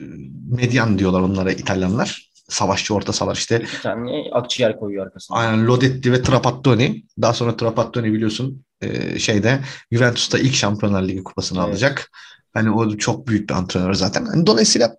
e, 0.00 0.04
medyan 0.50 0.98
diyorlar 0.98 1.20
onlara 1.20 1.52
İtalyanlar. 1.52 2.30
Savaşçı 2.48 2.94
orta 2.94 3.12
sahalar 3.12 3.36
işte. 3.36 3.62
İki 3.64 3.82
tane 3.82 4.24
akciğer 4.32 4.78
koyuyor 4.78 5.06
arkasına. 5.06 5.36
Aynen 5.36 5.66
Lodetti 5.66 6.12
ve 6.12 6.22
Trapattoni. 6.22 7.04
Daha 7.22 7.32
sonra 7.32 7.56
Trapattoni 7.56 8.12
biliyorsun 8.12 8.64
e, 8.80 9.18
şeyde 9.18 9.60
Juventus'ta 9.92 10.38
ilk 10.38 10.54
Şampiyonlar 10.54 11.02
Ligi 11.02 11.24
kupasını 11.24 11.58
Evet. 11.58 11.68
alacak. 11.68 12.10
Hani 12.54 12.70
o 12.70 12.96
çok 12.96 13.26
büyük 13.28 13.50
bir 13.50 13.54
antrenör 13.54 13.94
zaten. 13.94 14.24
Hani 14.26 14.46
dolayısıyla 14.46 14.96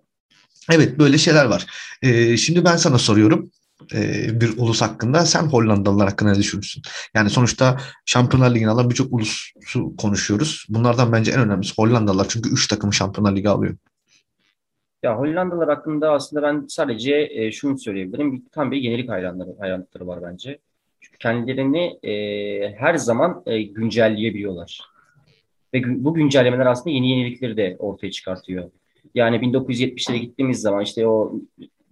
evet 0.70 0.98
böyle 0.98 1.18
şeyler 1.18 1.44
var. 1.44 1.66
E, 2.02 2.36
şimdi 2.36 2.64
ben 2.64 2.76
sana 2.76 2.98
soruyorum. 2.98 3.50
e, 3.94 4.40
bir 4.40 4.58
ulus 4.58 4.82
hakkında 4.82 5.26
sen 5.26 5.42
Hollandalılar 5.42 6.08
hakkında 6.08 6.32
ne 6.32 6.38
düşünürsün? 6.38 6.82
Yani 7.14 7.30
sonuçta 7.30 7.80
Şampiyonlar 8.06 8.54
Ligi'ni 8.54 8.70
alan 8.70 8.90
birçok 8.90 9.12
ulusu 9.12 9.96
konuşuyoruz. 9.98 10.66
Bunlardan 10.68 11.12
bence 11.12 11.32
en 11.32 11.40
önemlisi 11.40 11.74
Hollandalılar. 11.78 12.26
Çünkü 12.28 12.52
3 12.52 12.68
takım 12.68 12.92
Şampiyonlar 12.92 13.36
Ligi 13.36 13.48
alıyor. 13.48 13.76
Ya 15.02 15.18
Hollandalılar 15.18 15.68
hakkında 15.68 16.12
aslında 16.12 16.42
ben 16.42 16.66
sadece 16.68 17.28
e, 17.30 17.52
şunu 17.52 17.78
söyleyebilirim. 17.78 18.44
Tam 18.52 18.70
bir 18.70 18.76
yenilik 18.76 19.10
hayranları, 19.10 19.50
hayranlıkları 19.60 20.06
var 20.06 20.22
bence. 20.22 20.58
Çünkü 21.00 21.18
kendilerini 21.18 21.98
e, 22.02 22.74
her 22.78 22.94
zaman 22.94 23.42
e, 23.46 23.62
güncelleyebiliyorlar. 23.62 24.80
Ve 25.76 26.04
bu 26.04 26.14
güncellemeler 26.14 26.66
aslında 26.66 26.90
yeni 26.90 27.10
yenilikleri 27.10 27.56
de 27.56 27.76
ortaya 27.78 28.10
çıkartıyor. 28.10 28.70
Yani 29.14 29.36
1970'lere 29.36 30.16
gittiğimiz 30.16 30.60
zaman 30.60 30.82
işte 30.82 31.06
o 31.06 31.34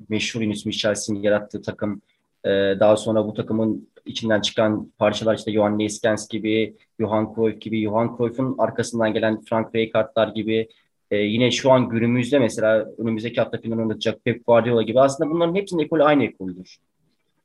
meşhur 0.09 0.41
Yunus 0.41 0.67
Michel'sin 0.67 1.23
yarattığı 1.23 1.62
takım, 1.62 2.03
e, 2.45 2.50
daha 2.81 2.97
sonra 2.97 3.26
bu 3.26 3.35
takımın 3.35 3.88
içinden 4.07 4.41
çıkan 4.41 4.93
parçalar 4.99 5.37
işte 5.37 5.53
Johan 5.53 5.79
Neyskens 5.79 6.29
gibi, 6.29 6.75
Johan 7.00 7.35
Cruyff 7.35 7.61
gibi, 7.61 7.83
Johan 7.83 8.17
Cruyff'un 8.17 8.55
arkasından 8.59 9.14
gelen 9.14 9.41
Frank 9.41 9.75
Rijkaard'lar 9.75 10.29
gibi, 10.29 10.69
ee, 11.11 11.17
yine 11.17 11.50
şu 11.50 11.73
an 11.73 11.88
günümüzde 11.88 12.38
mesela 12.38 12.88
önümüzdeki 12.99 13.41
hafta 13.41 13.59
final 13.59 13.79
oynatacak 13.79 14.25
Pep 14.25 14.47
Guardiola 14.47 14.83
gibi 14.83 15.00
aslında 15.00 15.31
bunların 15.31 15.55
hepsinin 15.55 15.83
ekolü 15.83 16.03
aynı 16.03 16.25
ekoldür. 16.25 16.79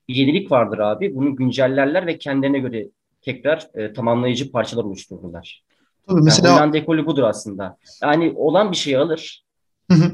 Bir 0.07 0.15
yenilik 0.15 0.51
vardır 0.51 0.79
abi. 0.79 1.15
Bunu 1.15 1.35
güncellerler 1.35 2.07
ve 2.07 2.17
kendilerine 2.17 2.59
göre 2.59 2.87
tekrar 3.21 3.69
e, 3.73 3.93
tamamlayıcı 3.93 4.51
parçalar 4.51 4.83
oluştururlar. 4.83 5.63
Tabii 6.09 6.17
Yani 6.17 6.25
mesela 6.25 6.55
Hollanda 6.55 6.77
ekolü 6.77 7.05
budur 7.05 7.23
aslında. 7.23 7.77
Yani 8.03 8.33
olan 8.35 8.71
bir 8.71 8.77
şeyi 8.77 8.97
alır, 8.97 9.43
Hı 9.91 9.95
hı. 9.97 10.11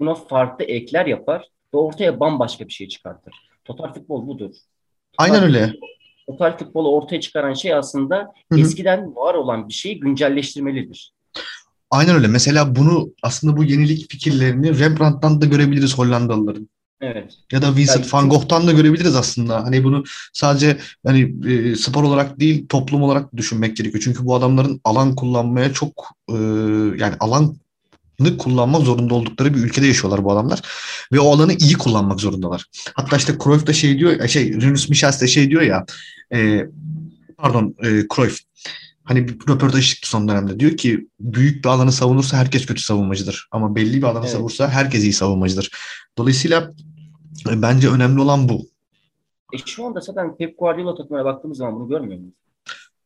buna 0.00 0.14
farklı 0.14 0.64
ekler 0.64 1.06
yapar 1.06 1.44
ve 1.74 1.78
ortaya 1.78 2.20
bambaşka 2.20 2.66
bir 2.66 2.72
şey 2.72 2.88
çıkartır. 2.88 3.34
Total 3.64 3.94
futbol 3.94 4.26
budur. 4.26 4.54
aynen 5.18 5.42
öyle. 5.42 5.72
Total 6.26 6.58
futbolu 6.58 6.90
ortaya 6.94 7.20
çıkaran 7.20 7.52
şey 7.54 7.74
aslında 7.74 8.32
Hı 8.52 8.56
hı. 8.56 8.60
eskiden 8.60 9.16
var 9.16 9.34
olan 9.34 9.68
bir 9.68 9.72
şeyi 9.74 10.00
güncelleştirmelidir. 10.00 11.12
Aynen 11.90 12.16
öyle. 12.16 12.26
Mesela 12.26 12.76
bunu 12.76 13.12
aslında 13.22 13.56
bu 13.56 13.64
yenilik 13.64 14.10
fikirlerini 14.10 14.78
Rembrandt'tan 14.78 15.40
da 15.40 15.46
görebiliriz 15.46 15.98
Hollandalıların. 15.98 16.68
Evet. 17.00 17.34
Ya 17.52 17.62
da 17.62 17.76
Vincent 17.76 17.98
Yani 17.98 18.12
van 18.12 18.30
Gogh'tan 18.30 18.66
da 18.66 18.72
görebiliriz 18.72 19.16
aslında. 19.16 19.64
Hani 19.64 19.84
bunu 19.84 20.04
sadece 20.32 20.78
hani 21.06 21.34
e, 21.52 21.76
spor 21.76 22.02
olarak 22.04 22.40
değil 22.40 22.66
toplum 22.68 23.02
olarak 23.02 23.36
düşünmek 23.36 23.76
gerekiyor. 23.76 24.04
Çünkü 24.04 24.24
bu 24.24 24.34
adamların 24.34 24.80
alan 24.84 25.14
kullanmaya 25.14 25.72
çok 25.72 26.08
e, 26.28 26.34
yani 26.98 27.14
alanı 27.20 27.54
kullanmak 28.38 28.82
zorunda 28.82 29.14
oldukları 29.14 29.54
bir 29.54 29.58
ülkede 29.58 29.86
yaşıyorlar 29.86 30.24
bu 30.24 30.32
adamlar. 30.32 30.60
Ve 31.12 31.20
o 31.20 31.32
alanı 31.34 31.52
iyi 31.52 31.74
kullanmak 31.74 32.20
zorundalar. 32.20 32.64
Hatta 32.94 33.16
işte 33.16 33.36
Cruyff 33.44 33.66
da 33.66 33.72
şey 33.72 33.98
diyor 33.98 34.28
şey 34.28 34.52
Rinus 34.52 34.88
Michels 34.88 35.20
de 35.20 35.26
şey 35.26 35.50
diyor 35.50 35.62
ya 35.62 35.84
e, 36.34 36.66
pardon 37.36 37.74
e, 37.84 38.02
Cruyff 38.14 38.38
hani 39.04 39.28
bir 39.28 39.34
röportaj 39.48 39.88
çıktı 39.88 40.08
son 40.08 40.28
dönemde. 40.28 40.60
Diyor 40.60 40.76
ki 40.76 41.08
büyük 41.20 41.64
bir 41.64 41.68
alanı 41.68 41.92
savunursa 41.92 42.36
herkes 42.36 42.66
kötü 42.66 42.82
savunmacıdır. 42.82 43.48
Ama 43.50 43.74
belli 43.74 43.96
bir 43.96 44.02
alanı 44.02 44.24
Evet. 44.24 44.32
savunursa 44.32 44.68
herkes 44.68 45.02
iyi 45.02 45.12
savunmacıdır. 45.12 45.70
Dolayısıyla 46.18 46.70
bence 47.46 47.88
önemli 47.88 48.20
olan 48.20 48.48
bu. 48.48 48.66
E 49.54 49.58
şu 49.66 49.86
anda 49.86 50.00
zaten 50.00 50.36
Pep 50.36 50.58
Guardiola 50.58 50.94
takımına 50.94 51.24
baktığımız 51.24 51.58
zaman 51.58 51.74
bunu 51.80 51.88
görmüyor 51.88 52.20
muyuz? 52.20 52.34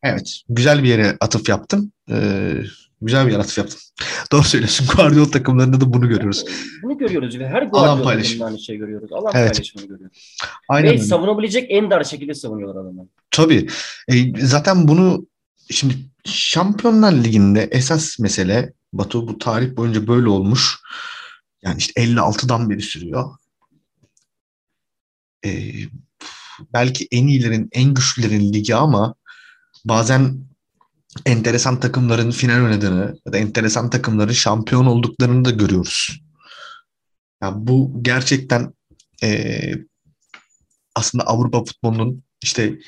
Evet. 0.03 0.41
Güzel 0.49 0.83
bir 0.83 0.87
yere 0.87 1.17
atıf 1.19 1.49
yaptın. 1.49 1.93
Ee, 2.09 2.53
güzel 3.01 3.27
bir 3.27 3.31
yere 3.31 3.41
atıf 3.41 3.57
yaptın. 3.57 3.79
Doğru 4.31 4.43
söylüyorsun. 4.43 4.87
Guardiola 4.95 5.31
takımlarında 5.31 5.81
da 5.81 5.93
bunu 5.93 6.09
görüyoruz. 6.09 6.45
Bunu 6.83 6.97
görüyoruz 6.97 7.39
ve 7.39 7.47
her 7.47 7.63
Guardiola 7.63 8.13
takımında 8.13 8.45
aynı 8.45 8.59
şeyi 8.59 8.79
görüyoruz. 8.79 9.11
Alan 9.13 9.31
Evet. 9.35 9.51
paylaşımını 9.51 9.87
görüyoruz. 9.87 10.37
Aynen 10.69 10.89
Ve 10.89 10.91
öyle. 10.93 11.03
savunabilecek 11.03 11.65
en 11.69 11.91
dar 11.91 12.03
şekilde 12.03 12.33
savunuyorlar 12.33 12.81
adamı. 12.81 13.07
Tabii. 13.31 13.67
E, 14.07 14.45
zaten 14.45 14.87
bunu 14.87 15.27
şimdi 15.71 15.95
Şampiyonlar 16.25 17.11
Ligi'nde 17.11 17.67
esas 17.71 18.19
mesele 18.19 18.73
Batu 18.93 19.27
bu 19.27 19.37
tarih 19.37 19.75
boyunca 19.75 20.07
böyle 20.07 20.29
olmuş. 20.29 20.79
Yani 21.63 21.77
işte 21.77 22.01
56'dan 22.01 22.69
beri 22.69 22.81
sürüyor. 22.81 23.29
E, 25.45 25.73
belki 26.73 27.07
en 27.11 27.27
iyilerin, 27.27 27.69
en 27.71 27.93
güçlülerin 27.93 28.53
ligi 28.53 28.75
ama 28.75 29.15
bazen 29.85 30.37
enteresan 31.25 31.79
takımların 31.79 32.31
final 32.31 32.63
oynadığını 32.63 33.15
ya 33.25 33.33
da 33.33 33.37
enteresan 33.37 33.89
takımların 33.89 34.33
şampiyon 34.33 34.85
olduklarını 34.85 35.45
da 35.45 35.51
görüyoruz. 35.51 36.19
Yani 37.43 37.67
bu 37.67 37.99
gerçekten 38.01 38.73
e, 39.23 39.71
aslında 40.95 41.23
Avrupa 41.23 41.63
futbolunun 41.63 42.23
işte 42.43 42.79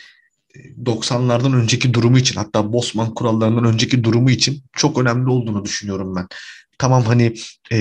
90'lardan 0.83 1.55
önceki 1.55 1.93
durumu 1.93 2.17
için 2.17 2.35
hatta 2.35 2.73
Bosman 2.73 3.13
kurallarından 3.13 3.65
önceki 3.65 4.03
durumu 4.03 4.31
için 4.31 4.63
çok 4.73 4.97
önemli 4.97 5.29
olduğunu 5.29 5.65
düşünüyorum 5.65 6.15
ben. 6.15 6.27
Tamam 6.77 7.03
hani 7.03 7.35
e, 7.71 7.77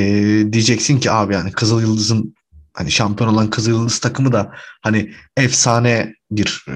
diyeceksin 0.53 1.01
ki 1.01 1.11
abi 1.11 1.35
yani 1.35 1.53
Kızıl 1.53 1.81
Yıldız'ın 1.81 2.35
hani 2.75 2.91
şampiyon 2.91 3.35
olan 3.35 3.51
Kızıl 3.51 3.71
Yıldız 3.71 3.99
takımı 3.99 4.33
da 4.33 4.53
hani 4.83 5.13
efsane 5.37 6.15
bir 6.31 6.65
e, 6.69 6.75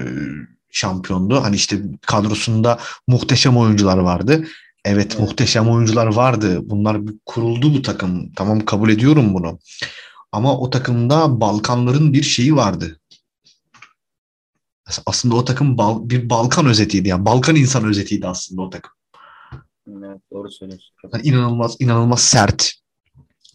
şampiyondu. 0.71 1.43
Hani 1.43 1.55
işte 1.55 1.81
kadrosunda 2.07 2.79
muhteşem 3.07 3.57
oyuncular 3.57 3.97
vardı. 3.97 4.31
Evet, 4.85 5.07
Evet. 5.11 5.19
muhteşem 5.19 5.69
oyuncular 5.69 6.07
vardı. 6.07 6.69
Bunlar 6.69 7.01
kuruldu 7.25 7.73
bu 7.73 7.81
takım. 7.81 8.33
Tamam 8.33 8.65
kabul 8.65 8.89
ediyorum 8.89 9.33
bunu. 9.33 9.59
Ama 10.31 10.57
o 10.59 10.69
takımda 10.69 11.41
Balkanların 11.41 12.13
bir 12.13 12.23
şeyi 12.23 12.55
vardı. 12.55 12.99
Aslında 15.05 15.35
o 15.35 15.45
takım 15.45 15.77
Bal- 15.77 16.09
bir 16.09 16.29
Balkan 16.29 16.65
özetiydi 16.65 17.07
yani. 17.07 17.25
Balkan 17.25 17.55
insan 17.55 17.85
özetiydi 17.85 18.27
aslında 18.27 18.61
o 18.61 18.69
takım. 18.69 18.91
Evet, 19.87 20.21
doğru 20.33 20.51
söylüyorsun. 20.51 20.95
Yani 21.13 21.27
inanılmaz 21.27 21.75
inanılmaz 21.79 22.21
sert. 22.21 22.73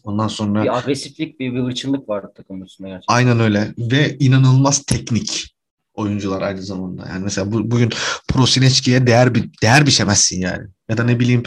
Ondan 0.05 0.27
sonra 0.27 0.63
Bir 0.63 0.77
agresiflik, 0.77 1.39
bir, 1.39 1.53
bir 1.53 1.59
hırçınlık 1.59 2.09
var 2.09 2.25
takımın 2.35 2.65
üstünde 2.65 2.89
gerçekten. 2.89 3.15
aynen 3.15 3.39
öyle 3.39 3.73
ve 3.77 4.17
inanılmaz 4.19 4.83
teknik 4.83 5.55
oyuncular 5.93 6.41
aynı 6.41 6.61
zamanda. 6.61 7.07
Yani 7.09 7.23
mesela 7.23 7.51
bu, 7.51 7.71
bugün 7.71 7.89
Prosinecki'ye 8.27 9.07
değer 9.07 9.35
bir 9.35 9.49
değer 9.61 9.85
biçemezsin 9.85 10.41
yani. 10.41 10.67
Ya 10.89 10.97
da 10.97 11.03
ne 11.03 11.19
bileyim 11.19 11.43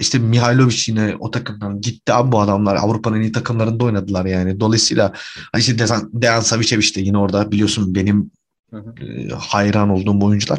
işte 0.00 0.18
Mihailovic 0.18 0.82
yine 0.86 1.16
o 1.20 1.30
takımdan 1.30 1.80
gitti 1.80 2.12
abi 2.12 2.32
bu 2.32 2.40
adamlar 2.40 2.76
Avrupa'nın 2.76 3.16
en 3.16 3.22
iyi 3.22 3.32
takımlarında 3.32 3.84
oynadılar 3.84 4.26
yani. 4.26 4.60
Dolayısıyla 4.60 5.12
işte 5.58 5.78
Dejan, 5.78 6.10
Dejan 6.12 6.40
Savicevic 6.40 6.94
de 6.94 7.00
yine 7.00 7.18
orada 7.18 7.52
biliyorsun 7.52 7.94
benim 7.94 8.30
Hı 8.70 8.76
hı. 8.76 9.04
e, 9.04 9.28
hayran 9.28 9.88
olduğum 9.88 10.24
oyuncular. 10.26 10.58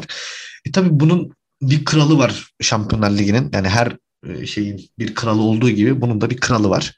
E 0.66 0.72
tabii 0.72 1.00
bunun 1.00 1.32
bir 1.62 1.84
kralı 1.84 2.18
var 2.18 2.52
Şampiyonlar 2.60 3.10
Ligi'nin. 3.10 3.50
Yani 3.52 3.68
her 3.68 3.96
e, 4.26 4.46
şeyin 4.46 4.90
bir 4.98 5.14
kralı 5.14 5.42
olduğu 5.42 5.70
gibi 5.70 6.00
bunun 6.00 6.20
da 6.20 6.30
bir 6.30 6.36
kralı 6.36 6.70
var. 6.70 6.96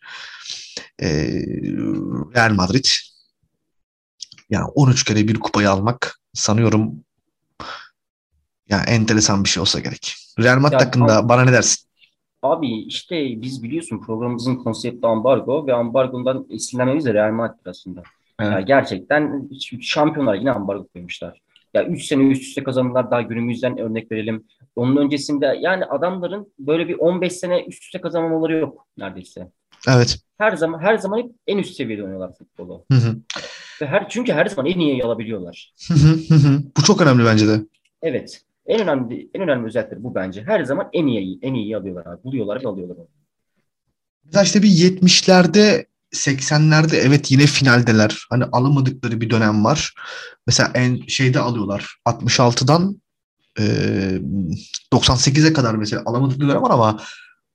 E, 1.03 1.09
Real 2.37 2.55
Madrid. 2.55 2.85
Yani 4.51 4.65
13 4.65 5.05
kere 5.05 5.29
bir 5.29 5.41
kupayı 5.41 5.71
almak 5.71 6.21
sanıyorum 6.33 7.05
yani 8.69 8.83
enteresan 8.89 9.45
bir 9.45 9.49
şey 9.49 9.61
olsa 9.61 9.81
gerek. 9.81 10.15
Real 10.39 10.59
Madrid 10.59 10.81
Ya, 10.81 10.87
hakkında 10.87 11.29
bana 11.29 11.45
ne 11.45 11.53
dersin? 11.53 11.89
Abi 12.43 12.83
işte 12.83 13.43
biz 13.43 13.63
biliyorsun 13.63 14.01
programımızın 14.01 14.57
konsepti 14.57 15.07
ambargo 15.07 15.67
ve 15.67 15.75
ambargodan 15.75 16.47
esinlenmemiz 16.51 17.05
de 17.05 17.15
Real 17.15 17.33
Madrid 17.33 17.67
aslında. 17.67 18.03
Evet. 18.41 18.53
Yani 18.53 18.65
gerçekten 18.65 19.49
şampiyonlar 19.81 20.35
yine 20.35 20.51
ambargo 20.53 20.87
koymuşlar. 20.87 21.41
Ya 21.75 21.85
3 21.85 22.05
sene 22.05 22.23
üst 22.23 22.43
üste 22.43 22.65
kazandılar 22.65 23.11
daha 23.11 23.23
günümüzden 23.23 23.79
örnek 23.79 24.13
verelim. 24.13 24.45
Onun 24.77 24.97
öncesinde 24.97 25.59
yani 25.61 25.85
adamların 25.85 26.53
böyle 26.59 26.89
bir 26.89 26.95
15 26.99 27.33
sene 27.33 27.65
üst 27.65 27.83
üste 27.83 28.01
kazanmaları 28.01 28.59
yok 28.59 28.87
neredeyse. 28.99 29.49
Evet. 29.89 30.19
Her 30.39 30.57
zaman 30.57 30.81
her 30.81 30.99
zaman 30.99 31.19
hep 31.19 31.31
en 31.47 31.59
üst 31.59 31.77
seviyede 31.77 32.03
oynuyorlar 32.03 32.33
futbolu. 32.39 32.85
Hı 32.93 32.99
hı. 32.99 33.17
Ve 33.81 33.87
her 33.87 34.09
çünkü 34.09 34.33
her 34.33 34.47
zaman 34.47 34.67
en 34.67 34.79
iyi 34.79 35.05
alabiliyorlar. 35.05 35.75
Hı 35.89 35.95
hı 35.95 36.09
hı 36.29 36.35
hı. 36.35 36.63
Bu 36.77 36.83
çok 36.83 37.01
önemli 37.01 37.25
bence 37.25 37.49
de. 37.49 37.61
Evet. 38.03 38.43
En 38.67 38.81
önemli 38.81 39.31
en 39.35 39.43
önemli 39.43 39.67
özellikleri 39.67 40.05
bu 40.05 40.15
bence. 40.15 40.43
Her 40.43 40.65
zaman 40.65 40.89
en 40.93 41.07
iyi 41.07 41.39
en 41.43 41.55
iyi 41.55 41.77
alıyorlar 41.77 42.07
abi. 42.07 42.25
Buluyorlar 42.25 42.65
ve 42.65 42.69
alıyorlar 42.69 42.97
onu. 42.97 43.09
Mesela 44.25 44.45
işte 44.45 44.63
bir 44.63 44.69
70'lerde 44.69 45.87
80'lerde 46.15 46.97
evet 46.97 47.31
yine 47.31 47.47
finaldeler. 47.47 48.27
Hani 48.31 48.45
alamadıkları 48.45 49.21
bir 49.21 49.31
dönem 49.31 49.65
var. 49.65 49.95
Mesela 50.47 50.71
en 50.75 51.07
şeyde 51.07 51.41
alıyorlar. 51.41 51.97
66'dan 52.07 53.03
e, 53.59 53.63
98'e 54.93 55.53
kadar 55.53 55.75
mesela 55.75 56.03
alamadıkları 56.07 56.49
dönem 56.49 56.63
var 56.63 56.71
ama 56.71 57.01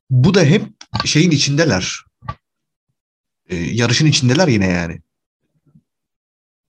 bu 0.09 0.33
da 0.33 0.43
hep 0.43 0.63
şeyin 1.05 1.31
içindeler. 1.31 1.99
E, 3.49 3.55
yarışın 3.55 4.05
içindeler 4.05 4.47
yine 4.47 4.67
yani. 4.67 5.01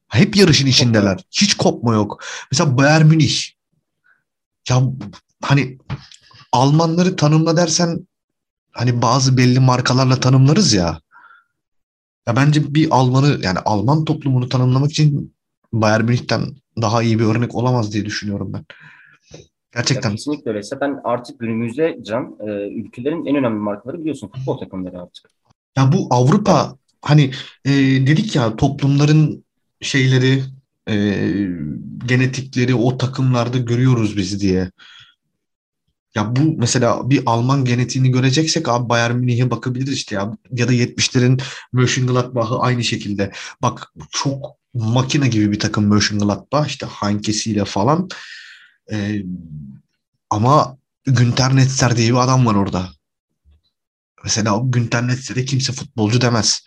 Hep 0.09 0.37
yarışın 0.37 0.67
içindeler. 0.67 1.25
Hiç 1.31 1.55
kopma 1.57 1.95
yok. 1.95 2.25
Mesela 2.53 2.79
Bayern 2.79 3.07
Münih. 3.07 3.35
Ya 4.69 4.83
hani 5.43 5.79
Almanları 6.53 7.17
tanımla 7.17 7.57
dersen 7.57 8.07
hani 8.73 9.03
bazı 9.03 9.37
belli 9.37 9.61
markalarla 9.61 10.21
tanımlarız 10.21 10.73
ya. 10.73 11.01
Ya 12.27 12.37
bence 12.37 12.75
bir 12.75 12.89
Almanı 12.91 13.39
yani 13.43 13.59
Alman 13.59 14.05
toplumunu 14.05 14.49
tanımlamak 14.49 14.91
için 14.91 15.35
Bayern 15.73 16.05
Münih'ten 16.05 16.41
daha 16.83 17.03
iyi 17.03 17.19
bir 17.19 17.25
örnek 17.25 17.55
olamaz 17.55 17.93
diye 17.93 18.05
düşünüyorum 18.05 18.53
ben. 18.53 18.65
Gerçekten. 19.75 20.11
Ya 20.11 20.17
kesinlikle 20.17 20.51
öyle. 20.51 20.63
Zaten 20.63 21.01
artık 21.05 21.41
günümüzde 21.41 21.99
Can 22.03 22.37
e, 22.41 22.51
ülkelerin 22.69 23.27
en 23.27 23.37
önemli 23.37 23.59
markaları 23.59 24.01
biliyorsun 24.01 24.29
futbol 24.29 24.59
takımları 24.59 25.03
artık. 25.03 25.40
Ya 25.77 25.93
bu 25.93 26.07
Avrupa 26.11 26.79
hani 27.03 27.33
e, 27.65 27.71
dedik 28.07 28.37
ya 28.37 28.57
toplumların 28.57 29.45
şeyleri 29.81 30.45
e, 30.89 30.95
genetikleri 32.07 32.75
o 32.75 32.99
takımlarda 32.99 33.59
görüyoruz 33.59 34.17
biz 34.17 34.41
diye. 34.41 34.71
Ya 36.15 36.37
bu 36.37 36.41
mesela 36.59 37.11
bir 37.11 37.23
Alman 37.27 37.65
genetiğini 37.65 38.11
göreceksek 38.11 38.69
abi 38.69 38.89
Bayern 38.89 39.17
Münih'e 39.17 39.50
bakabiliriz 39.50 39.93
işte 39.93 40.15
ya. 40.15 40.33
Ya 40.53 40.69
da 40.69 40.73
70'lerin 40.73 41.41
Mönchengladbach'ı 41.73 42.59
aynı 42.59 42.85
şekilde. 42.85 43.33
Bak 43.62 43.93
çok 44.11 44.47
makine 44.75 45.29
gibi 45.29 45.53
bir 45.53 45.59
takım 45.59 45.85
Mönchengladbach 45.87 46.69
işte 46.69 46.87
Heinkesi'yle 46.87 47.65
falan. 47.65 48.09
Ee, 48.93 49.23
ama 50.31 50.79
Günter 51.05 51.57
Netzer 51.57 51.97
diye 51.97 52.11
bir 52.11 52.17
adam 52.17 52.47
var 52.47 52.55
orada. 52.55 52.89
Mesela 54.25 54.57
o 54.57 54.71
Günter 54.71 55.09
Netzer'e 55.09 55.45
kimse 55.45 55.73
futbolcu 55.73 56.21
demez. 56.21 56.65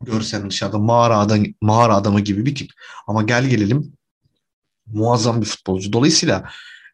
Görsen 0.00 0.50
dışarıda 0.50 0.78
mağara, 0.78 1.18
adam, 1.18 1.44
mağara 1.60 1.94
adamı 1.94 2.20
gibi 2.20 2.46
bir 2.46 2.54
tip. 2.54 2.70
Ama 3.06 3.22
gel 3.22 3.46
gelelim 3.46 3.92
muazzam 4.86 5.40
bir 5.40 5.46
futbolcu. 5.46 5.92
Dolayısıyla 5.92 6.50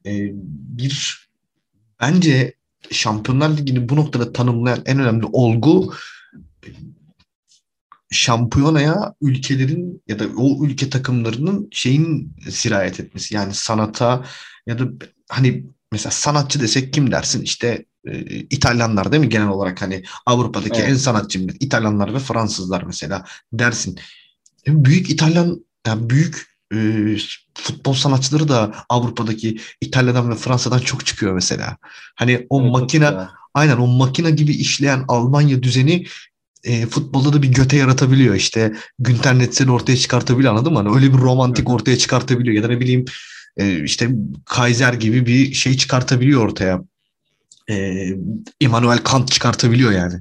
e, 0.07 0.30
bir 0.78 1.26
bence 2.00 2.54
Şampiyonlar 2.90 3.57
Ligi'ni 3.57 3.88
bu 3.88 3.97
noktada 3.97 4.33
tanımlayan 4.33 4.83
en 4.87 5.00
önemli 5.00 5.26
olgu 5.26 5.95
şampiyonaya 8.11 9.14
ülkelerin 9.21 10.02
ya 10.09 10.19
da 10.19 10.25
o 10.37 10.64
ülke 10.66 10.90
takımlarının 10.90 11.69
şeyin 11.73 12.37
sirayet 12.50 13.00
etmesi. 13.00 13.35
Yani 13.35 13.54
sanata 13.54 14.25
ya 14.66 14.78
da 14.78 14.85
hani 15.28 15.64
mesela 15.92 16.11
sanatçı 16.11 16.61
desek 16.61 16.92
kim 16.92 17.12
dersin? 17.12 17.42
İşte 17.42 17.85
İtalyanlar 18.50 19.12
değil 19.12 19.21
mi 19.21 19.28
genel 19.28 19.49
olarak 19.49 19.83
hani 19.83 20.02
Avrupa'daki 20.26 20.80
evet. 20.80 20.90
en 20.90 20.95
sanatçı 20.95 21.38
millet 21.38 21.62
İtalyanlar 21.62 22.14
ve 22.14 22.19
Fransızlar 22.19 22.83
mesela 22.83 23.25
dersin. 23.52 23.99
Büyük 24.66 25.11
İtalyan 25.11 25.64
yani 25.87 26.11
büyük 26.11 26.50
e, 26.75 27.16
futbol 27.54 27.95
sanatçıları 27.95 28.49
da 28.49 28.75
Avrupa'daki 28.88 29.61
İtalya'dan 29.80 30.30
ve 30.30 30.35
Fransa'dan 30.35 30.78
çok 30.78 31.07
çıkıyor 31.07 31.35
mesela. 31.35 31.76
Hani 32.16 32.47
o 32.50 32.62
evet, 32.62 32.73
makine 32.73 33.12
aynen 33.54 33.76
o 33.76 33.87
makine 33.87 34.30
gibi 34.30 34.52
işleyen 34.52 35.04
Almanya 35.09 35.62
düzeni 35.62 36.07
e, 36.64 36.87
futbolda 36.87 37.33
da 37.33 37.42
bir 37.42 37.49
göte 37.49 37.76
yaratabiliyor. 37.76 38.35
İşte 38.35 38.73
Günter 38.99 39.38
Netzer'i 39.38 39.71
ortaya 39.71 39.97
çıkartabiliyor 39.97 40.52
anladın 40.52 40.73
mı? 40.73 40.78
Hani 40.78 40.97
öyle 40.97 41.13
bir 41.13 41.19
romantik 41.19 41.69
evet. 41.69 41.80
ortaya 41.80 41.99
çıkartabiliyor 41.99 42.56
ya 42.56 42.63
da 42.63 42.69
ne 42.69 42.80
bileyim 42.80 43.04
e, 43.56 43.84
işte 43.84 44.10
Kaiser 44.45 44.93
gibi 44.93 45.26
bir 45.26 45.52
şey 45.52 45.76
çıkartabiliyor 45.76 46.45
ortaya. 46.45 46.82
E, 47.71 49.04
Kant 49.04 49.33
çıkartabiliyor 49.33 49.93
yani. 49.93 50.21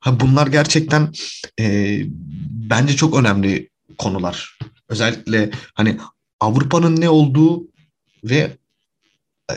Ha, 0.00 0.20
bunlar 0.20 0.46
gerçekten 0.46 1.12
e, 1.60 1.96
bence 2.70 2.96
çok 2.96 3.18
önemli 3.18 3.70
konular. 3.98 4.58
Özellikle 4.88 5.50
hani 5.74 5.98
Avrupa'nın 6.40 7.00
ne 7.00 7.08
olduğu 7.08 7.68
ve 8.24 8.50
e, 9.50 9.54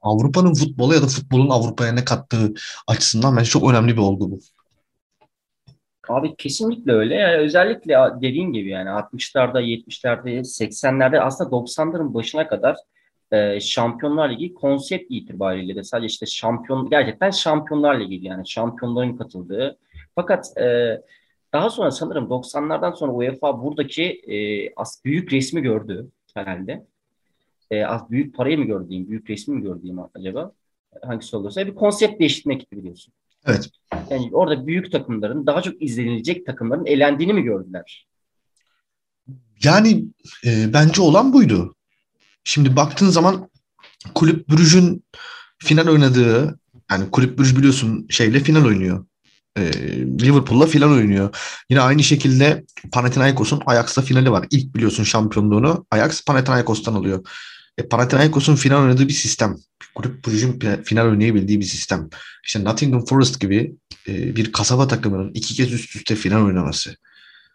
Avrupa'nın 0.00 0.54
futbolu 0.54 0.94
ya 0.94 1.02
da 1.02 1.06
futbolun 1.06 1.50
Avrupa'ya 1.50 1.92
ne 1.92 2.04
kattığı 2.04 2.54
açısından 2.86 3.36
bence 3.36 3.50
çok 3.50 3.70
önemli 3.70 3.92
bir 3.92 4.02
olgu 4.02 4.30
bu. 4.30 4.40
Abi 6.08 6.36
kesinlikle 6.36 6.92
öyle. 6.92 7.14
Yani 7.14 7.36
özellikle 7.36 7.94
dediğin 8.22 8.52
gibi 8.52 8.68
yani 8.68 8.88
60'larda, 8.88 9.60
70'lerde, 9.62 10.38
80'lerde 10.40 11.20
aslında 11.20 11.50
90'ların 11.50 12.14
başına 12.14 12.48
kadar 12.48 12.76
e, 13.32 13.60
Şampiyonlar 13.60 14.30
Ligi 14.30 14.54
konsept 14.54 15.06
itibariyle 15.08 15.76
de 15.76 15.84
sadece 15.84 16.06
işte 16.06 16.26
şampiyon 16.26 16.90
gerçekten 16.90 17.30
Şampiyonlar 17.30 18.00
Ligi 18.00 18.26
yani 18.26 18.48
şampiyonların 18.48 19.16
katıldığı. 19.16 19.78
Fakat 20.14 20.58
e, 20.58 20.96
daha 21.52 21.70
sonra 21.70 21.90
sanırım 21.90 22.24
90'lardan 22.24 22.96
sonra 22.96 23.12
UEFA 23.12 23.62
buradaki 23.62 24.04
e, 24.04 24.34
as 24.74 25.04
büyük 25.04 25.32
resmi 25.32 25.62
gördü 25.62 26.08
herhalde. 26.34 26.86
E, 27.70 27.84
az 27.84 28.10
büyük 28.10 28.36
parayı 28.36 28.58
mı 28.58 28.64
gördüğüm, 28.64 29.08
büyük 29.08 29.30
resmi 29.30 29.54
mi 29.54 29.62
gördüğüm 29.62 29.98
acaba? 30.14 30.52
Hangisi 31.02 31.36
olursa 31.36 31.66
bir 31.66 31.74
konsept 31.74 32.20
değiştirmek 32.20 32.60
gitti 32.60 32.76
biliyorsun. 32.76 33.14
Evet. 33.46 33.70
Yani 34.10 34.30
orada 34.32 34.66
büyük 34.66 34.92
takımların 34.92 35.46
daha 35.46 35.62
çok 35.62 35.82
izlenilecek 35.82 36.46
takımların 36.46 36.86
elendiğini 36.86 37.32
mi 37.32 37.42
gördüler? 37.42 38.06
Yani 39.64 40.04
e, 40.46 40.72
bence 40.72 41.02
olan 41.02 41.32
buydu. 41.32 41.74
Şimdi 42.44 42.76
baktığın 42.76 43.10
zaman 43.10 43.50
Kulüp 44.14 44.48
Brüj'ün 44.48 45.04
final 45.58 45.88
oynadığı 45.88 46.58
yani 46.90 47.10
Kulüp 47.10 47.38
Brüj 47.38 47.56
biliyorsun 47.56 48.06
şeyle 48.10 48.40
final 48.40 48.64
oynuyor 48.64 49.04
e, 49.56 49.72
Liverpool'la 50.22 50.66
final 50.66 50.90
oynuyor. 50.90 51.36
Yine 51.70 51.80
aynı 51.80 52.02
şekilde 52.02 52.64
Panathinaikos'un 52.92 53.62
Ajax'la 53.66 54.02
finali 54.02 54.30
var. 54.30 54.46
İlk 54.50 54.74
biliyorsun 54.74 55.04
şampiyonluğunu 55.04 55.86
Ajax 55.90 56.24
Panathinaikos'tan 56.24 56.94
alıyor. 56.94 57.26
E, 57.78 57.88
Panathinaikos'un 57.88 58.56
final 58.56 58.82
oynadığı 58.82 59.08
bir 59.08 59.12
sistem. 59.12 59.56
Kulüp 59.94 60.26
Brugge'ün 60.26 60.82
final 60.82 61.06
oynayabildiği 61.06 61.60
bir 61.60 61.64
sistem. 61.64 62.08
İşte 62.44 62.64
Nottingham 62.64 63.04
Forest 63.04 63.40
gibi 63.40 63.74
e, 64.08 64.36
bir 64.36 64.52
kasaba 64.52 64.88
takımının 64.88 65.30
iki 65.34 65.54
kez 65.54 65.72
üst 65.72 65.96
üste 65.96 66.14
final 66.14 66.46
oynaması. 66.46 66.96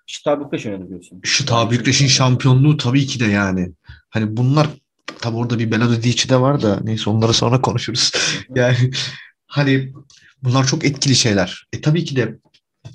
Şita 0.08 0.40
Bükreş 0.40 0.66
oynadı 0.66 0.90
diyorsun. 0.90 1.22
Şita 1.24 1.72
Bükreş'in 1.72 2.08
şampiyonluğu 2.08 2.78
tabii 2.78 3.06
ki 3.06 3.20
de 3.20 3.26
yani. 3.26 3.72
Hani 4.16 4.38
bunlar 4.38 4.68
tabi 5.20 5.38
orada 5.38 5.60
bir 5.60 5.72
Belado 5.72 6.04
Dici 6.04 6.30
de 6.30 6.42
var 6.42 6.62
da 6.62 6.80
neyse 6.84 7.10
onları 7.10 7.34
sonra 7.34 7.62
konuşuruz. 7.62 8.12
yani 8.56 8.92
hani 9.48 9.94
Bunlar 10.46 10.68
çok 10.68 10.86
etkili 10.86 11.16
şeyler. 11.16 11.68
E 11.74 11.82
tabii 11.82 12.06
ki 12.06 12.16
de 12.16 12.38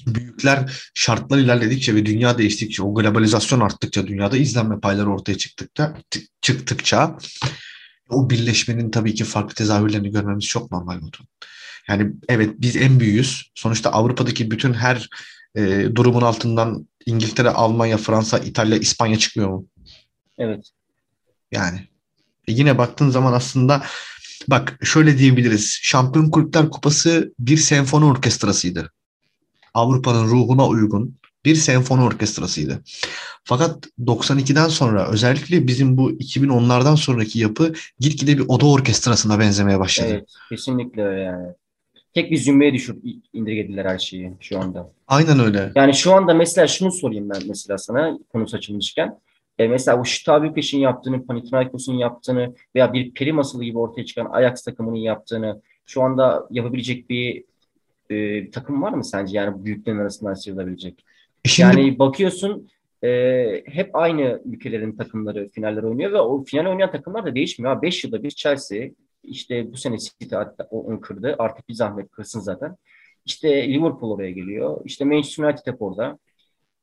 büyükler 0.06 0.90
şartlar 0.94 1.38
ilerledikçe 1.38 1.94
ve 1.94 2.06
dünya 2.06 2.38
değiştikçe, 2.38 2.82
o 2.82 2.94
globalizasyon 2.94 3.60
arttıkça, 3.60 4.06
dünyada 4.06 4.36
izlenme 4.36 4.80
payları 4.80 5.10
ortaya 5.10 5.38
çıktıkça, 5.38 5.96
çıktıkça 6.40 7.18
o 8.08 8.30
birleşmenin 8.30 8.90
tabii 8.90 9.14
ki 9.14 9.24
farklı 9.24 9.54
tezahürlerini 9.54 10.10
görmemiz 10.10 10.44
çok 10.44 10.70
normal 10.72 10.96
oldu. 10.96 11.16
Yani 11.88 12.12
evet 12.28 12.50
biz 12.58 12.76
en 12.76 13.00
büyüğüz. 13.00 13.50
Sonuçta 13.54 13.90
Avrupa'daki 13.90 14.50
bütün 14.50 14.72
her 14.72 15.08
e, 15.56 15.88
durumun 15.94 16.22
altından 16.22 16.88
İngiltere, 17.06 17.50
Almanya, 17.50 17.96
Fransa, 17.96 18.38
İtalya, 18.38 18.78
İspanya 18.78 19.18
çıkmıyor 19.18 19.50
mu? 19.50 19.66
Evet. 20.38 20.70
Yani 21.52 21.88
e 22.48 22.52
yine 22.52 22.78
baktığın 22.78 23.10
zaman 23.10 23.32
aslında 23.32 23.82
Bak 24.48 24.78
şöyle 24.82 25.18
diyebiliriz. 25.18 25.78
Şampiyon 25.82 26.30
Kulüpler 26.30 26.70
Kupası 26.70 27.34
bir 27.38 27.56
senfoni 27.56 28.04
orkestrasıydı. 28.04 28.92
Avrupa'nın 29.74 30.24
ruhuna 30.24 30.68
uygun 30.68 31.18
bir 31.44 31.54
senfoni 31.54 32.02
orkestrasıydı. 32.02 32.82
Fakat 33.44 33.86
92'den 34.00 34.68
sonra 34.68 35.08
özellikle 35.08 35.66
bizim 35.66 35.96
bu 35.96 36.10
2010'lardan 36.10 36.96
sonraki 36.96 37.38
yapı 37.38 37.72
gitgide 37.98 38.38
bir 38.38 38.44
oda 38.48 38.66
orkestrasına 38.66 39.38
benzemeye 39.38 39.78
başladı. 39.78 40.08
Evet, 40.10 40.28
kesinlikle 40.48 41.02
öyle 41.02 41.20
yani. 41.20 41.48
Tek 42.14 42.30
bir 42.30 42.36
zümreye 42.36 42.72
düşür 42.74 42.96
indirgediler 43.32 43.84
her 43.84 43.98
şeyi 43.98 44.32
şu 44.40 44.60
anda. 44.60 44.92
Aynen 45.08 45.40
öyle. 45.40 45.72
Yani 45.74 45.94
şu 45.94 46.12
anda 46.14 46.34
mesela 46.34 46.66
şunu 46.66 46.92
sorayım 46.92 47.30
ben 47.30 47.42
mesela 47.48 47.78
sana 47.78 48.18
konu 48.32 48.46
açılmışken. 48.52 49.18
E, 49.60 49.68
mesela 49.68 50.00
bu 50.00 50.04
Şita 50.04 50.42
Bükreş'in 50.42 50.78
yaptığını, 50.78 51.26
Panathinaikos'un 51.26 51.94
yaptığını 51.94 52.54
veya 52.74 52.92
bir 52.92 53.14
peri 53.14 53.32
masalı 53.32 53.64
gibi 53.64 53.78
ortaya 53.78 54.04
çıkan 54.04 54.28
Ajax 54.30 54.64
takımının 54.64 54.96
yaptığını 54.96 55.62
şu 55.86 56.02
anda 56.02 56.46
yapabilecek 56.50 57.10
bir, 57.10 57.44
e, 58.10 58.50
takım 58.50 58.82
var 58.82 58.92
mı 58.92 59.04
sence? 59.04 59.38
Yani 59.38 59.64
büyüklerin 59.64 59.98
arasından 59.98 60.34
sıyrılabilecek. 60.34 61.04
E 61.44 61.48
şimdi... 61.48 61.80
Yani 61.80 61.98
bakıyorsun 61.98 62.68
e, 63.04 63.62
hep 63.66 63.96
aynı 63.96 64.42
ülkelerin 64.44 64.96
takımları 64.96 65.48
finaller 65.48 65.82
oynuyor 65.82 66.12
ve 66.12 66.20
o 66.20 66.44
final 66.44 66.70
oynayan 66.70 66.92
takımlar 66.92 67.26
da 67.26 67.34
değişmiyor. 67.34 67.82
5 67.82 68.04
yılda 68.04 68.22
bir 68.22 68.30
Chelsea 68.30 68.88
işte 69.24 69.72
bu 69.72 69.76
sene 69.76 69.98
City 69.98 70.34
hatta 70.34 70.64
onu 70.70 71.00
kırdı. 71.00 71.36
Artık 71.38 71.68
bir 71.68 71.74
zahmet 71.74 72.10
kırsın 72.10 72.40
zaten. 72.40 72.76
İşte 73.24 73.68
Liverpool 73.68 74.10
oraya 74.10 74.30
geliyor. 74.30 74.80
İşte 74.84 75.04
Manchester 75.04 75.44
United 75.44 75.72
hep 75.72 75.82
orada. 75.82 76.18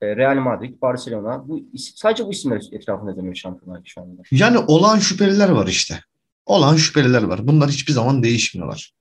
E, 0.01 0.15
Real 0.15 0.35
Madrid, 0.35 0.81
Barcelona. 0.81 1.47
Bu 1.47 1.65
sadece 1.77 2.25
bu 2.25 2.31
isimler 2.31 2.61
etrafında 2.71 3.17
dönüyor 3.17 3.35
şampiyonlar 3.35 3.81
şu 3.85 4.01
anda. 4.01 4.21
Yani 4.31 4.57
olan 4.57 4.99
şüpheliler 4.99 5.49
var 5.49 5.67
işte. 5.67 5.99
Olan 6.45 6.75
şüpheliler 6.75 7.23
var. 7.23 7.47
Bunlar 7.47 7.69
hiçbir 7.69 7.93
zaman 7.93 8.23
değişmiyorlar. 8.23 8.93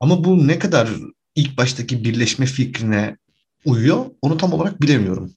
Ama 0.00 0.24
bu 0.24 0.48
ne 0.48 0.58
kadar 0.58 0.88
ilk 1.34 1.58
baştaki 1.58 2.04
birleşme 2.04 2.46
fikrine 2.46 3.16
uyuyor 3.64 4.06
onu 4.22 4.36
tam 4.36 4.52
olarak 4.52 4.82
bilemiyorum. 4.82 5.32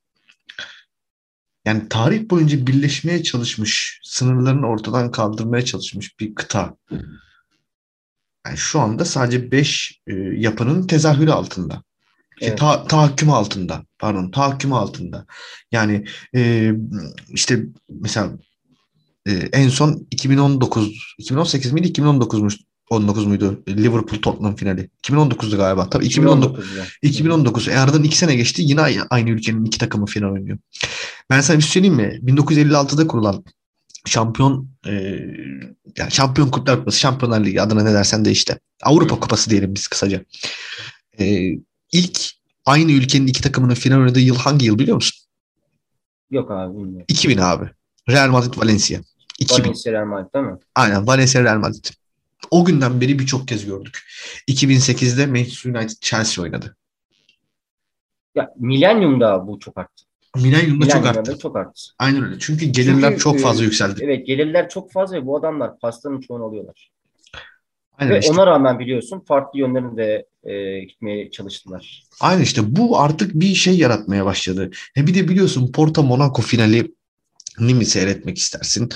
Yani 1.66 1.90
tarih 1.90 2.30
boyunca 2.30 2.68
birleşmeye 2.68 3.24
çalışmış, 3.24 4.00
sınırlarını 4.04 4.68
ortadan 4.68 5.12
kaldırmaya 5.12 5.66
çalışmış 5.66 6.20
bir 6.20 6.36
kıta. 6.36 6.78
Yani 8.46 8.58
şu 8.58 8.80
anda 8.80 9.06
sadece 9.06 9.52
5 9.52 10.02
e, 10.08 10.14
yapının 10.16 10.88
tezahürü 10.88 11.32
altında. 11.32 11.84
Evet. 12.42 12.58
ta, 12.58 12.84
tahakküm 12.84 13.30
altında. 13.30 13.86
Pardon, 14.00 14.32
tahakküm 14.32 14.74
altında. 14.74 15.26
Yani 15.72 16.06
e, 16.36 16.72
işte 17.30 17.66
mesela 17.90 18.32
e, 19.28 19.32
en 19.32 19.70
son 19.70 20.08
2019 20.12 21.16
2018 21.18 21.72
miydi 21.72 21.88
2019'muş 21.88 22.60
19 22.90 23.26
muydu? 23.26 23.64
Liverpool 23.68 24.22
Tottenham 24.22 24.56
finali. 24.56 24.90
2019'du 25.04 25.58
galiba. 25.58 25.90
Tabii 25.90 26.06
2019 26.06 26.66
2019'da. 26.66 26.86
2019 27.02 27.68
e 27.68 27.80
aradan 27.80 28.04
iki 28.04 28.18
sene 28.18 28.36
geçti 28.36 28.62
yine 28.66 28.82
aynı, 28.82 29.08
aynı 29.10 29.30
ülkenin 29.30 29.66
iki 29.66 29.78
takımı 29.78 30.06
final 30.06 30.32
oynuyor. 30.32 30.58
Ben 31.30 31.42
sana 31.42 31.58
bir 31.58 31.64
şey 31.64 31.72
söyleyeyim 31.72 31.96
mi? 31.96 32.20
1956'da 32.24 33.08
kurulan 33.08 33.44
şampiyon 34.06 34.70
e, 34.88 34.92
yani 35.98 36.12
şampiyon 36.12 36.50
kuplar 36.50 36.80
kupası 36.80 37.00
şampiyonlar 37.00 37.46
ligi 37.46 37.62
adına 37.62 37.84
ne 37.84 37.94
dersen 37.94 38.26
de 38.26 38.32
işte. 38.32 38.60
Avrupa 38.84 39.20
kupası 39.20 39.50
diyelim 39.50 39.76
biz 39.76 39.88
kısaca. 39.88 40.26
E, 41.20 41.52
ilk 41.92 42.39
aynı 42.70 42.92
ülkenin 42.92 43.28
iki 43.28 43.42
takımının 43.42 43.74
final 43.74 44.00
oynadığı 44.00 44.20
yıl 44.20 44.36
hangi 44.36 44.66
yıl 44.66 44.80
biliyor 44.80 44.96
musun 44.96 45.30
Yok 46.32 46.52
abi 46.52 46.78
bilmiyorum. 46.78 47.06
2000 47.08 47.38
abi 47.38 47.70
Real 48.10 48.30
Madrid 48.30 48.58
Valencia 48.58 49.00
2000 49.40 49.64
Valencia 49.64 49.94
Real 49.94 50.06
Madrid 50.06 50.34
değil 50.34 50.46
mi? 50.46 50.58
Aynen 50.76 51.08
Valencia 51.08 51.44
Real 51.44 51.58
Madrid. 51.58 51.86
O 52.52 52.66
günden 52.66 53.02
beri 53.02 53.20
birçok 53.20 53.48
kez 53.48 53.66
gördük. 53.66 54.00
2008'de 54.48 55.26
Manchester 55.26 55.70
United 55.72 55.98
Chelsea 56.02 56.44
oynadı. 56.44 56.76
Ya 58.36 58.54
Millennium'da 58.58 59.48
bu 59.48 59.60
çok 59.60 59.78
arttı. 59.78 60.04
Milenyum'da 60.36 60.88
çok 60.88 61.06
arttı. 61.06 61.38
çok 61.40 61.56
arttı. 61.56 61.82
Aynen 62.00 62.24
öyle. 62.24 62.40
Çünkü 62.40 62.66
gelirler 62.66 63.10
Çünkü, 63.10 63.24
çok 63.24 63.36
e, 63.36 63.40
fazla 63.40 63.64
yükseldi. 63.64 64.02
Evet 64.04 64.28
gelirler 64.28 64.70
çok 64.70 64.92
fazla 64.92 65.18
ve 65.18 65.26
bu 65.26 65.38
adamlar 65.38 65.80
pastanın 65.80 66.22
çoğunu 66.22 66.44
alıyorlar. 66.44 66.92
Aynen 68.00 68.14
Ve 68.14 68.20
işte. 68.20 68.32
ona 68.34 68.48
rağmen 68.48 68.80
biliyorsun 68.80 69.20
farklı 69.28 69.60
yönlerine 69.60 69.98
de 69.98 70.26
e, 70.44 70.80
gitmeye 70.80 71.32
çalıştılar. 71.32 72.04
Aynen 72.22 72.42
işte 72.42 72.76
bu 72.76 73.00
artık 73.00 73.34
bir 73.34 73.54
şey 73.54 73.78
yaratmaya 73.78 74.26
başladı. 74.26 74.72
He 74.96 75.08
bir 75.08 75.14
de 75.14 75.28
biliyorsun 75.28 75.72
Porto 75.72 76.04
Monaco 76.04 76.42
finali 76.42 76.92
ni 77.60 77.74
mi 77.74 77.86
seyretmek 77.86 78.38
istersin? 78.38 78.90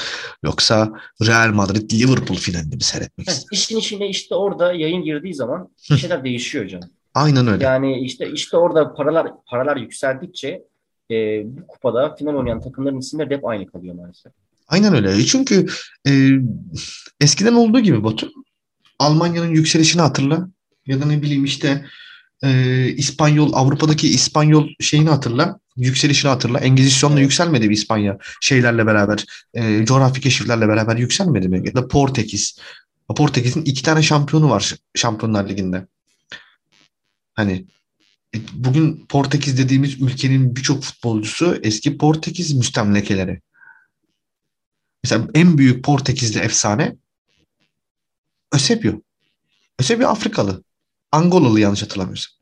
Yoksa 0.44 0.94
Real 1.28 1.54
Madrid 1.54 1.92
Liverpool 1.92 2.38
finalini 2.38 2.76
mi 2.76 2.84
seyretmek 2.84 3.28
Heh, 3.28 3.32
istersin? 3.32 3.56
işin 3.56 3.78
içine 3.78 4.10
işte 4.10 4.36
orada 4.36 4.74
yayın 4.74 5.04
girdiği 5.04 5.34
zaman 5.34 5.70
bir 5.92 5.98
şeyler 5.98 6.24
değişiyor 6.24 6.68
canım. 6.68 6.90
Aynen 7.14 7.48
öyle. 7.48 7.64
Yani 7.64 8.00
işte 8.00 8.32
işte 8.34 8.58
orada 8.58 8.94
paralar 8.94 9.28
paralar 9.46 9.78
yükseldikçe 9.78 10.64
e, 11.12 11.16
bu 11.46 11.68
kupada 11.68 12.16
final 12.16 12.34
oynayan 12.36 12.62
takımların 12.62 13.00
isimleri 13.00 13.30
de 13.30 13.36
hep 13.36 13.46
aynı 13.46 13.66
kalıyor 13.66 13.96
maalesef. 13.96 14.32
Aynen 14.68 14.96
öyle. 14.96 15.12
E 15.12 15.22
Çünkü 15.26 15.66
e, 16.08 16.12
eskiden 17.22 17.54
olduğu 17.54 17.80
gibi 17.80 18.04
Batu 18.04 18.32
Almanya'nın 19.00 19.52
yükselişini 19.52 20.02
hatırla 20.02 20.50
ya 20.88 21.02
da 21.02 21.06
ne 21.06 21.22
bileyim 21.22 21.46
işte 21.46 21.86
e, 22.44 22.88
İspanyol 22.98 23.54
Avrupa'daki 23.54 24.08
İspanyol 24.08 24.70
şeyini 24.80 25.10
hatırla 25.10 25.60
yükselişini 25.78 26.30
hatırla. 26.30 26.60
Engizisyonla 26.60 27.16
Evet. 27.16 27.24
yükselmedi 27.24 27.68
mi 27.68 27.74
İspanya 27.74 28.18
şeylerle 28.42 28.86
beraber 28.86 29.26
e, 29.54 29.86
coğrafi 29.86 30.22
keşiflerle 30.22 30.68
beraber 30.68 30.98
yükselmedi 30.98 31.50
mi? 31.50 31.62
Ya 31.66 31.74
da 31.76 31.88
Portekiz. 31.88 32.60
Portekiz'in 33.16 33.62
iki 33.62 33.84
tane 33.84 34.04
şampiyonu 34.04 34.50
var 34.50 34.76
Şampiyonlar 34.96 35.50
Ligi'nde. 35.50 35.88
Hani 37.34 37.66
e, 38.36 38.38
bugün 38.54 39.06
Portekiz 39.10 39.58
dediğimiz 39.58 40.02
ülkenin 40.02 40.56
birçok 40.56 40.84
futbolcusu 40.84 41.60
eski 41.64 41.98
Portekiz 41.98 42.54
müstemlekeleri. 42.54 43.42
Mesela 45.04 45.28
en 45.34 45.58
büyük 45.58 45.84
Portekizli 45.84 46.40
efsane 46.40 46.96
Eusebio. 48.54 49.02
Eusebio 49.80 50.08
Afrikalı. 50.08 50.64
Angolalı 51.12 51.60
yanlış 51.60 51.82
hatırlamıyorsam. 51.82 52.34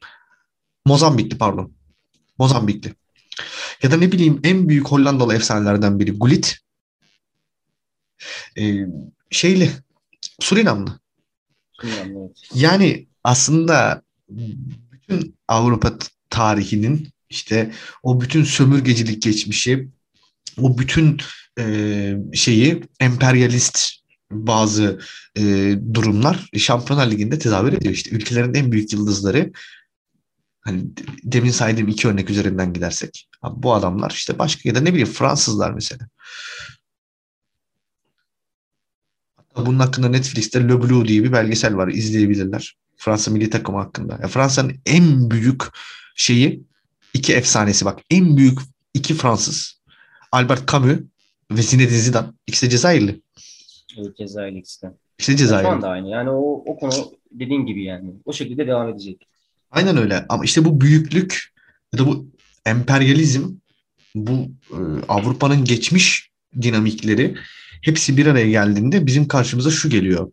Mozambikli 0.86 1.38
pardon. 1.38 1.74
Mozambikli. 2.38 2.94
Ya 3.84 3.92
da 3.92 3.98
ne 3.98 4.12
bileyim 4.12 4.40
en 4.44 4.70
büyük 4.70 4.88
Hollandalı 4.88 5.36
efsanelerden 5.36 6.00
biri 6.00 6.12
Gullit. 6.12 6.58
Ee, 8.58 8.86
şeyli 9.30 9.72
Surinamlı. 10.40 11.00
Evet. 11.84 12.32
Yani 12.54 13.08
aslında 13.24 14.02
bütün 14.92 15.36
Avrupa 15.48 15.98
tarihinin 16.30 17.10
işte 17.30 17.72
o 18.04 18.22
bütün 18.22 18.44
sömürgecilik 18.44 19.22
geçmişi, 19.22 19.90
o 20.58 20.78
bütün 20.78 21.18
e, 21.60 22.16
şeyi 22.34 22.84
emperyalist 23.00 24.01
bazı 24.32 25.00
e, 25.38 25.76
durumlar 25.94 26.50
Şampiyonlar 26.58 27.12
Ligi'nde 27.12 27.40
tezahür 27.40 27.74
ediyor. 27.74 27.94
İşte 27.94 28.10
ülkelerin 28.16 28.54
en 28.54 28.72
büyük 28.72 28.94
yıldızları 28.94 29.52
hani 30.62 30.98
de- 30.98 31.04
demin 31.24 31.52
saydığım 31.52 31.88
iki 31.88 32.08
örnek 32.08 32.30
üzerinden 32.30 32.74
gidersek 32.74 33.30
bu 33.52 33.74
adamlar 33.74 34.12
işte 34.12 34.40
başka 34.40 34.70
ya 34.70 34.76
da 34.76 34.80
ne 34.82 34.90
bileyim 34.90 35.08
Fransızlar 35.08 35.72
mesela. 35.72 36.08
Hatta 39.38 39.66
bunun 39.66 39.80
hakkında 39.80 40.10
Netflix'te 40.10 40.64
Le 40.64 40.82
Bleu 40.82 41.08
diye 41.08 41.24
bir 41.24 41.32
belgesel 41.32 41.76
var. 41.76 41.88
izleyebilirler. 41.88 42.78
Fransa 42.98 43.32
milli 43.32 43.50
takımı 43.50 43.78
hakkında. 43.78 44.20
Ya 44.22 44.28
Fransa'nın 44.28 44.76
en 44.86 45.32
büyük 45.32 45.64
şeyi 46.16 46.64
iki 47.14 47.34
efsanesi 47.34 47.86
bak. 47.86 48.00
En 48.10 48.38
büyük 48.38 48.60
iki 48.94 49.14
Fransız. 49.14 49.82
Albert 50.32 50.72
Camus 50.72 51.00
ve 51.52 51.62
Zinedine 51.62 51.98
Zidane. 51.98 52.28
İkisi 52.48 52.66
de 52.66 52.70
Cezayirli. 52.70 53.22
Cezayir 54.18 54.56
ikisi 54.56 54.82
de. 54.82 54.92
İkisi 55.20 55.44
de 55.44 55.48
Şu 55.48 55.68
anda 55.68 55.90
aynı. 55.90 56.10
Yani 56.10 56.30
o, 56.30 56.64
o 56.66 56.78
konu 56.78 56.94
dediğin 57.32 57.66
gibi 57.66 57.84
yani. 57.84 58.14
O 58.26 58.34
şekilde 58.34 58.68
devam 58.68 58.90
edecek. 58.90 59.28
Aynen 59.72 59.98
öyle. 59.98 60.26
Ama 60.30 60.44
işte 60.44 60.66
bu 60.66 60.82
büyüklük 60.82 61.54
ya 61.94 62.00
da 62.00 62.08
bu 62.08 62.28
emperyalizm, 62.66 63.50
bu 64.16 64.32
e, 64.72 64.80
Avrupa'nın 65.08 65.66
geçmiş 65.66 66.32
dinamikleri 66.62 67.36
hepsi 67.82 68.18
bir 68.18 68.26
araya 68.26 68.50
geldiğinde 68.50 69.06
bizim 69.06 69.28
karşımıza 69.28 69.72
şu 69.72 69.90
geliyor. 69.90 70.32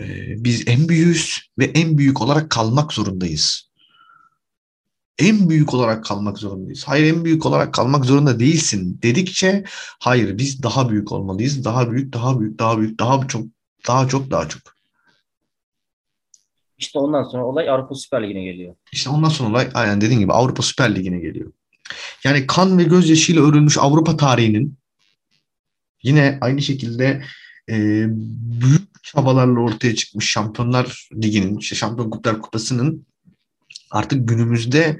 E, 0.00 0.04
biz 0.44 0.68
en 0.68 0.88
büyüğüz 0.88 1.38
ve 1.58 1.64
en 1.64 1.98
büyük 1.98 2.22
olarak 2.22 2.50
kalmak 2.50 2.92
zorundayız. 2.92 3.69
En 5.20 5.48
büyük 5.48 5.74
olarak 5.74 6.04
kalmak 6.04 6.38
zorundayız. 6.38 6.84
Hayır 6.86 7.14
en 7.14 7.24
büyük 7.24 7.46
olarak 7.46 7.74
kalmak 7.74 8.04
zorunda 8.04 8.40
değilsin 8.40 8.98
dedikçe 9.02 9.64
hayır 9.98 10.38
biz 10.38 10.62
daha 10.62 10.90
büyük 10.90 11.12
olmalıyız. 11.12 11.64
Daha 11.64 11.90
büyük, 11.90 12.12
daha 12.12 12.40
büyük, 12.40 12.58
daha 12.58 12.78
büyük, 12.78 13.00
daha 13.00 13.28
çok, 13.28 13.44
daha 13.88 14.08
çok, 14.08 14.30
daha 14.30 14.48
çok. 14.48 14.62
İşte 16.78 16.98
ondan 16.98 17.22
sonra 17.22 17.46
olay 17.46 17.70
Avrupa 17.70 17.94
Süper 17.94 18.22
Ligi'ne 18.22 18.44
geliyor. 18.44 18.74
İşte 18.92 19.10
ondan 19.10 19.28
sonra 19.28 19.50
olay 19.50 19.68
aynen 19.74 20.00
dediğin 20.00 20.20
gibi 20.20 20.32
Avrupa 20.32 20.62
Süper 20.62 20.94
Ligi'ne 20.94 21.18
geliyor. 21.18 21.52
Yani 22.24 22.46
kan 22.46 22.78
ve 22.78 22.82
gözyaşıyla 22.82 23.42
örülmüş 23.42 23.78
Avrupa 23.78 24.16
tarihinin 24.16 24.78
yine 26.02 26.38
aynı 26.40 26.62
şekilde 26.62 27.22
e, 27.70 28.06
büyük 28.60 29.02
çabalarla 29.02 29.60
ortaya 29.60 29.94
çıkmış 29.94 30.30
Şampiyonlar 30.30 31.08
Ligi'nin, 31.14 31.58
işte 31.58 31.76
Şampiyon 31.76 32.10
Kuplar 32.10 32.42
Kupası'nın 32.42 33.06
artık 33.90 34.28
günümüzde 34.28 34.98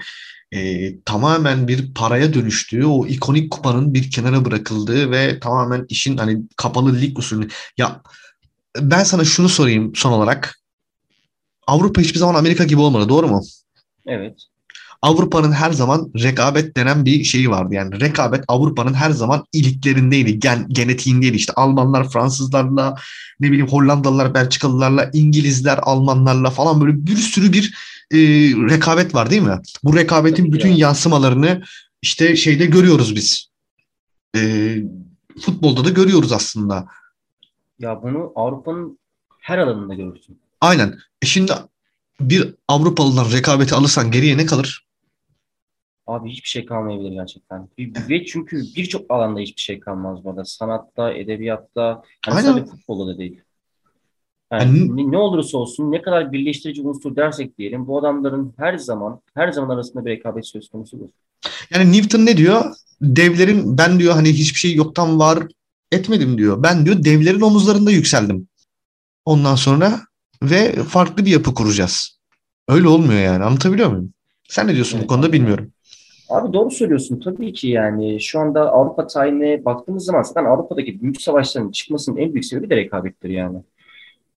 e, 0.52 0.90
tamamen 1.00 1.68
bir 1.68 1.94
paraya 1.94 2.34
dönüştüğü, 2.34 2.86
o 2.86 3.06
ikonik 3.06 3.50
kupanın 3.50 3.94
bir 3.94 4.10
kenara 4.10 4.44
bırakıldığı 4.44 5.10
ve 5.10 5.40
tamamen 5.40 5.86
işin 5.88 6.16
hani 6.16 6.42
kapalı 6.56 7.00
lig 7.00 7.18
usulü. 7.18 7.48
Ya 7.78 8.02
ben 8.80 9.02
sana 9.02 9.24
şunu 9.24 9.48
sorayım 9.48 9.92
son 9.94 10.12
olarak. 10.12 10.60
Avrupa 11.66 12.00
hiçbir 12.00 12.18
zaman 12.18 12.34
Amerika 12.34 12.64
gibi 12.64 12.80
olmadı, 12.80 13.08
doğru 13.08 13.28
mu? 13.28 13.42
Evet. 14.06 14.36
Avrupa'nın 15.02 15.52
her 15.52 15.70
zaman 15.70 16.12
rekabet 16.22 16.76
denen 16.76 17.04
bir 17.04 17.24
şeyi 17.24 17.50
vardı. 17.50 17.74
Yani 17.74 18.00
rekabet 18.00 18.44
Avrupa'nın 18.48 18.94
her 18.94 19.10
zaman 19.10 19.44
iliklerindeydi, 19.52 20.38
gen, 20.38 20.66
genetiğindeydi. 20.68 21.36
İşte 21.36 21.52
Almanlar, 21.52 22.10
Fransızlarla, 22.10 22.94
ne 23.40 23.48
bileyim 23.48 23.68
Hollandalılar, 23.68 24.34
Belçikalılarla, 24.34 25.10
İngilizler, 25.12 25.78
Almanlarla 25.82 26.50
falan 26.50 26.80
böyle 26.80 27.06
bir 27.06 27.16
sürü 27.16 27.52
bir 27.52 27.74
e, 28.10 28.18
rekabet 28.70 29.14
var 29.14 29.30
değil 29.30 29.42
mi? 29.42 29.58
Bu 29.84 29.96
rekabetin 29.96 30.42
Tabii 30.44 30.52
bütün 30.52 30.70
var. 30.70 30.76
yansımalarını 30.76 31.62
işte 32.02 32.36
şeyde 32.36 32.66
görüyoruz 32.66 33.16
biz. 33.16 33.50
E, 34.36 34.76
futbolda 35.40 35.84
da 35.84 35.90
görüyoruz 35.90 36.32
aslında. 36.32 36.86
Ya 37.78 38.02
bunu 38.02 38.32
Avrupa'nın 38.34 38.98
her 39.40 39.58
alanında 39.58 39.94
görürsün. 39.94 40.40
Aynen. 40.60 40.98
E 41.22 41.26
şimdi 41.26 41.52
bir 42.20 42.54
Avrupalı'dan 42.68 43.32
rekabeti 43.32 43.74
alırsan 43.74 44.10
geriye 44.10 44.36
ne 44.36 44.46
kalır? 44.46 44.86
Abi 46.06 46.30
hiçbir 46.30 46.48
şey 46.48 46.66
kalmayabilir 46.66 47.12
gerçekten. 47.12 47.68
Ve 47.78 48.24
çünkü 48.24 48.62
birçok 48.76 49.10
alanda 49.10 49.40
hiçbir 49.40 49.60
şey 49.60 49.80
kalmaz 49.80 50.24
burada. 50.24 50.44
Sanatta, 50.44 51.12
edebiyatta, 51.12 52.02
yani 52.26 52.36
Aynen. 52.36 52.42
sadece 52.42 52.66
futbolda 52.66 53.14
da 53.14 53.18
değil. 53.18 53.40
Yani 54.52 54.78
Yani- 54.78 55.12
ne, 55.12 55.16
olursa 55.18 55.58
olsun 55.58 55.92
ne 55.92 56.02
kadar 56.02 56.32
birleştirici 56.32 56.82
unsur 56.82 57.16
dersek 57.16 57.58
diyelim 57.58 57.86
bu 57.86 57.98
adamların 57.98 58.52
her 58.56 58.76
zaman 58.78 59.20
her 59.34 59.52
zaman 59.52 59.74
arasında 59.74 60.04
bir 60.04 60.10
rekabet 60.10 60.46
söz 60.46 60.68
konusudur. 60.68 61.08
Yani 61.74 61.92
Newton 61.92 62.26
ne 62.26 62.36
diyor? 62.36 62.64
Devlerin 63.02 63.78
ben 63.78 63.98
diyor 63.98 64.14
hani 64.14 64.28
hiçbir 64.28 64.58
şey 64.58 64.74
yoktan 64.74 65.18
var 65.18 65.38
etmedim 65.92 66.38
diyor. 66.38 66.62
Ben 66.62 66.86
diyor 66.86 67.04
devlerin 67.04 67.40
omuzlarında 67.40 67.90
yükseldim. 67.90 68.48
Ondan 69.24 69.54
sonra 69.54 70.00
ve 70.42 70.72
farklı 70.72 71.24
bir 71.26 71.30
yapı 71.30 71.54
kuracağız. 71.54 72.18
Öyle 72.68 72.88
olmuyor 72.88 73.20
yani. 73.20 73.44
Anlatabiliyor 73.44 73.90
muyum? 73.90 74.12
Sen 74.48 74.66
ne 74.66 74.74
diyorsun 74.74 74.94
bu 74.98 75.00
Evet, 75.00 75.08
konuda 75.08 75.26
anladım. 75.26 75.40
bilmiyorum. 75.40 75.70
Abi 76.28 76.52
doğru 76.52 76.70
söylüyorsun. 76.70 77.20
Tabii 77.20 77.52
ki 77.52 77.68
yani 77.68 78.20
şu 78.20 78.40
anda 78.40 78.70
Avrupa 78.72 79.06
tarihine 79.06 79.64
baktığımız 79.64 80.04
zaman 80.04 80.22
zaten 80.22 80.44
Avrupa'daki 80.44 81.00
büyük 81.02 81.22
savaşların 81.22 81.70
çıkmasının 81.70 82.16
en 82.16 82.32
büyük 82.32 82.44
sebebi 82.44 82.70
de 82.70 82.76
rekabettir 82.76 83.28
yani. 83.30 83.58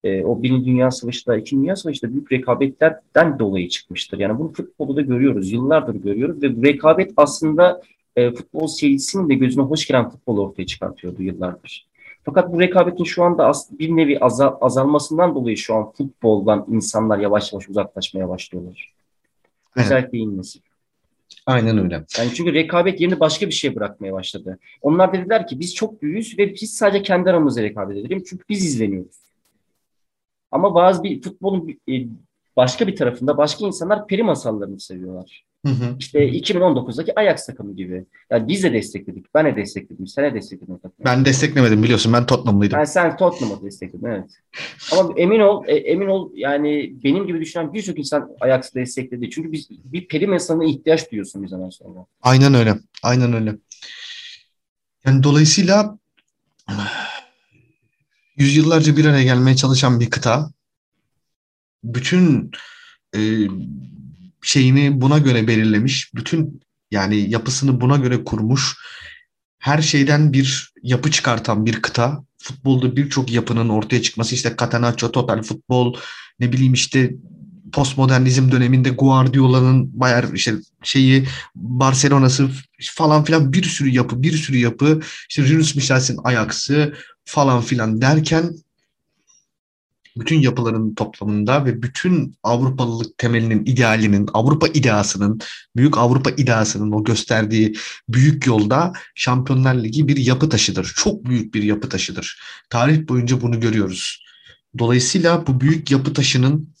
Ee, 0.04 0.24
o 0.24 0.42
Birinci 0.42 0.66
Dünya 0.66 0.90
Savaşı 0.90 1.26
da, 1.26 1.36
İkinci 1.36 1.62
Dünya 1.62 1.76
Savaşı 1.76 2.02
da 2.02 2.12
büyük 2.12 2.32
rekabetlerden 2.32 3.38
dolayı 3.38 3.68
çıkmıştır. 3.68 4.18
Yani 4.18 4.38
bunu 4.38 4.52
futbolda 4.52 4.96
da 4.96 5.00
görüyoruz, 5.00 5.52
yıllardır 5.52 5.94
görüyoruz 5.94 6.42
ve 6.42 6.56
bu 6.56 6.64
rekabet 6.64 7.12
aslında 7.16 7.80
e, 8.16 8.30
futbol 8.30 8.66
seyircisinin 8.66 9.28
de 9.28 9.34
gözüne 9.34 9.64
hoş 9.64 9.86
gelen 9.86 10.10
futbolu 10.10 10.42
ortaya 10.42 10.66
çıkartıyordu 10.66 11.22
yıllardır. 11.22 11.86
Fakat 12.24 12.52
bu 12.52 12.60
rekabetin 12.60 13.04
şu 13.04 13.22
anda 13.24 13.52
bir 13.78 13.96
nevi 13.96 14.18
azal- 14.18 14.56
azalmasından 14.60 15.34
dolayı 15.34 15.56
şu 15.56 15.74
an 15.74 15.92
futboldan 15.92 16.66
insanlar 16.70 17.18
yavaş 17.18 17.52
yavaş 17.52 17.68
uzaklaşmaya 17.68 18.28
başlıyorlar. 18.28 18.92
Evet. 19.76 19.86
Özellikle 19.86 20.36
nesil. 20.36 20.60
Aynen 21.46 21.78
öyle. 21.78 21.94
Yani 22.18 22.30
çünkü 22.34 22.54
rekabet 22.54 23.00
yerini 23.00 23.20
başka 23.20 23.46
bir 23.46 23.52
şeye 23.52 23.76
bırakmaya 23.76 24.12
başladı. 24.12 24.58
Onlar 24.82 25.12
dediler 25.12 25.46
ki 25.46 25.60
biz 25.60 25.74
çok 25.74 26.02
büyüğüz 26.02 26.38
ve 26.38 26.54
biz 26.54 26.74
sadece 26.74 27.02
kendi 27.02 27.30
aramızda 27.30 27.62
rekabet 27.62 27.96
edelim 27.96 28.22
çünkü 28.28 28.44
biz 28.48 28.64
izleniyoruz. 28.64 29.23
Ama 30.54 30.74
bazı 30.74 31.02
bir 31.02 31.22
futbolun 31.22 31.68
e, 31.88 31.92
başka 32.56 32.86
bir 32.86 32.96
tarafında 32.96 33.36
başka 33.36 33.66
insanlar 33.66 34.06
peri 34.06 34.22
masallarını 34.22 34.80
seviyorlar. 34.80 35.44
Hı 35.66 35.72
hı. 35.72 35.96
İşte 35.98 36.28
2019'daki 36.28 37.20
Ajax 37.20 37.46
takımı 37.46 37.76
gibi. 37.76 38.04
Yani 38.30 38.48
biz 38.48 38.62
de 38.62 38.72
destekledik. 38.72 39.34
Ben 39.34 39.46
de 39.46 39.56
destekledim. 39.56 40.06
Sen 40.06 40.24
de 40.24 40.34
destekledin. 40.34 40.80
Ben 41.04 41.24
desteklemedim 41.24 41.82
biliyorsun. 41.82 42.12
Ben 42.12 42.26
Tottenham'lıydım. 42.26 42.78
Yani 42.78 42.86
sen 42.86 43.16
Tottenham'ı 43.16 43.62
destekledin 43.62 44.06
evet. 44.06 44.30
Ama 44.92 45.12
emin 45.16 45.40
ol, 45.40 45.64
e, 45.66 45.74
emin 45.74 46.06
ol 46.06 46.30
yani 46.34 46.94
benim 47.04 47.26
gibi 47.26 47.40
düşünen 47.40 47.72
birçok 47.72 47.98
insan 47.98 48.30
Ajax'ı 48.40 48.74
destekledi. 48.74 49.30
Çünkü 49.30 49.52
biz 49.52 49.70
bir 49.70 50.08
peri 50.08 50.26
masalına 50.26 50.64
ihtiyaç 50.64 51.10
duyuyorsun 51.10 51.42
bir 51.42 51.48
zaman 51.48 51.70
sonra. 51.70 52.06
Aynen 52.22 52.54
öyle. 52.54 52.74
Aynen 53.02 53.32
öyle. 53.32 53.56
Yani 55.06 55.22
dolayısıyla 55.22 55.98
yüzyıllarca 58.36 58.96
bir 58.96 59.04
araya 59.04 59.24
gelmeye 59.24 59.56
çalışan 59.56 60.00
bir 60.00 60.10
kıta 60.10 60.50
bütün 61.84 62.50
e, 63.16 63.20
şeyini 64.42 65.00
buna 65.00 65.18
göre 65.18 65.46
belirlemiş. 65.46 66.14
Bütün 66.14 66.60
yani 66.90 67.30
yapısını 67.30 67.80
buna 67.80 67.96
göre 67.96 68.24
kurmuş. 68.24 68.76
Her 69.58 69.82
şeyden 69.82 70.32
bir 70.32 70.72
yapı 70.82 71.10
çıkartan 71.10 71.66
bir 71.66 71.82
kıta. 71.82 72.24
Futbolda 72.38 72.96
birçok 72.96 73.32
yapının 73.32 73.68
ortaya 73.68 74.02
çıkması 74.02 74.34
işte 74.34 74.54
Catenaccio, 74.60 75.12
Total 75.12 75.42
Futbol, 75.42 75.94
ne 76.40 76.52
bileyim 76.52 76.72
işte 76.72 77.14
postmodernizm 77.72 78.50
döneminde 78.52 78.90
Guardiola'nın 78.90 80.00
Bayern 80.00 80.34
işte 80.34 80.54
şeyi 80.82 81.26
Barcelona'sı 81.54 82.48
falan 82.80 83.24
filan 83.24 83.52
bir 83.52 83.62
sürü 83.62 83.88
yapı, 83.88 84.22
bir 84.22 84.32
sürü 84.32 84.56
yapı. 84.56 85.00
İşte 85.28 85.42
Yunus 85.42 85.74
Michel'sin 85.74 86.18
Ajax'ı 86.24 86.94
falan 87.24 87.60
filan 87.60 88.00
derken 88.00 88.54
bütün 90.16 90.40
yapıların 90.40 90.94
toplamında 90.94 91.64
ve 91.64 91.82
bütün 91.82 92.36
Avrupalılık 92.42 93.18
temelinin, 93.18 93.64
idealinin, 93.66 94.28
Avrupa 94.32 94.68
ideasının, 94.68 95.40
büyük 95.76 95.98
Avrupa 95.98 96.30
ideasının 96.30 96.92
o 96.92 97.04
gösterdiği 97.04 97.76
büyük 98.08 98.46
yolda 98.46 98.92
Şampiyonlar 99.14 99.74
Ligi 99.74 100.08
bir 100.08 100.16
yapı 100.16 100.48
taşıdır. 100.48 100.92
Çok 100.96 101.24
büyük 101.24 101.54
bir 101.54 101.62
yapı 101.62 101.88
taşıdır. 101.88 102.40
Tarih 102.70 103.08
boyunca 103.08 103.40
bunu 103.40 103.60
görüyoruz. 103.60 104.24
Dolayısıyla 104.78 105.46
bu 105.46 105.60
büyük 105.60 105.90
yapı 105.90 106.12
taşının 106.12 106.74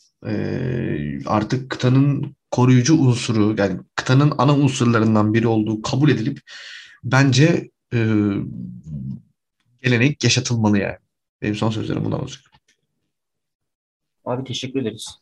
artık 1.26 1.70
kıtanın 1.70 2.36
koruyucu 2.50 2.94
unsuru, 2.94 3.54
yani 3.58 3.80
kıtanın 3.96 4.32
ana 4.38 4.56
unsurlarından 4.56 5.34
biri 5.34 5.46
olduğu 5.46 5.82
kabul 5.82 6.10
edilip 6.10 6.40
bence 7.04 7.70
gelenek 9.84 10.24
yaşatılmalı 10.24 10.78
yani. 10.78 10.96
Benim 11.42 11.54
son 11.54 11.70
sözlerim 11.70 12.04
bundan 12.04 12.20
olacak. 12.20 12.42
Abi 14.24 14.44
teşekkür 14.44 14.82
ederiz. 14.82 15.18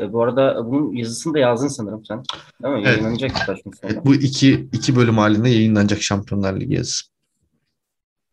E, 0.00 0.12
bu 0.12 0.22
arada 0.22 0.66
bunun 0.66 0.92
yazısını 0.92 1.34
da 1.34 1.38
yazdın 1.38 1.68
sanırım 1.68 2.04
sen. 2.04 2.22
Değil 2.62 2.74
mi? 2.74 2.80
Evet. 2.80 2.86
Yayınlanacak 2.86 3.30
birkaç 3.30 3.62
gün 3.62 3.72
sonra. 3.72 3.92
Evet, 3.92 4.06
bu 4.06 4.14
iki, 4.14 4.68
iki 4.72 4.96
bölüm 4.96 5.18
halinde 5.18 5.48
yayınlanacak 5.48 6.02
Şampiyonlar 6.02 6.60
Ligi 6.60 6.74
yazısı. 6.74 7.12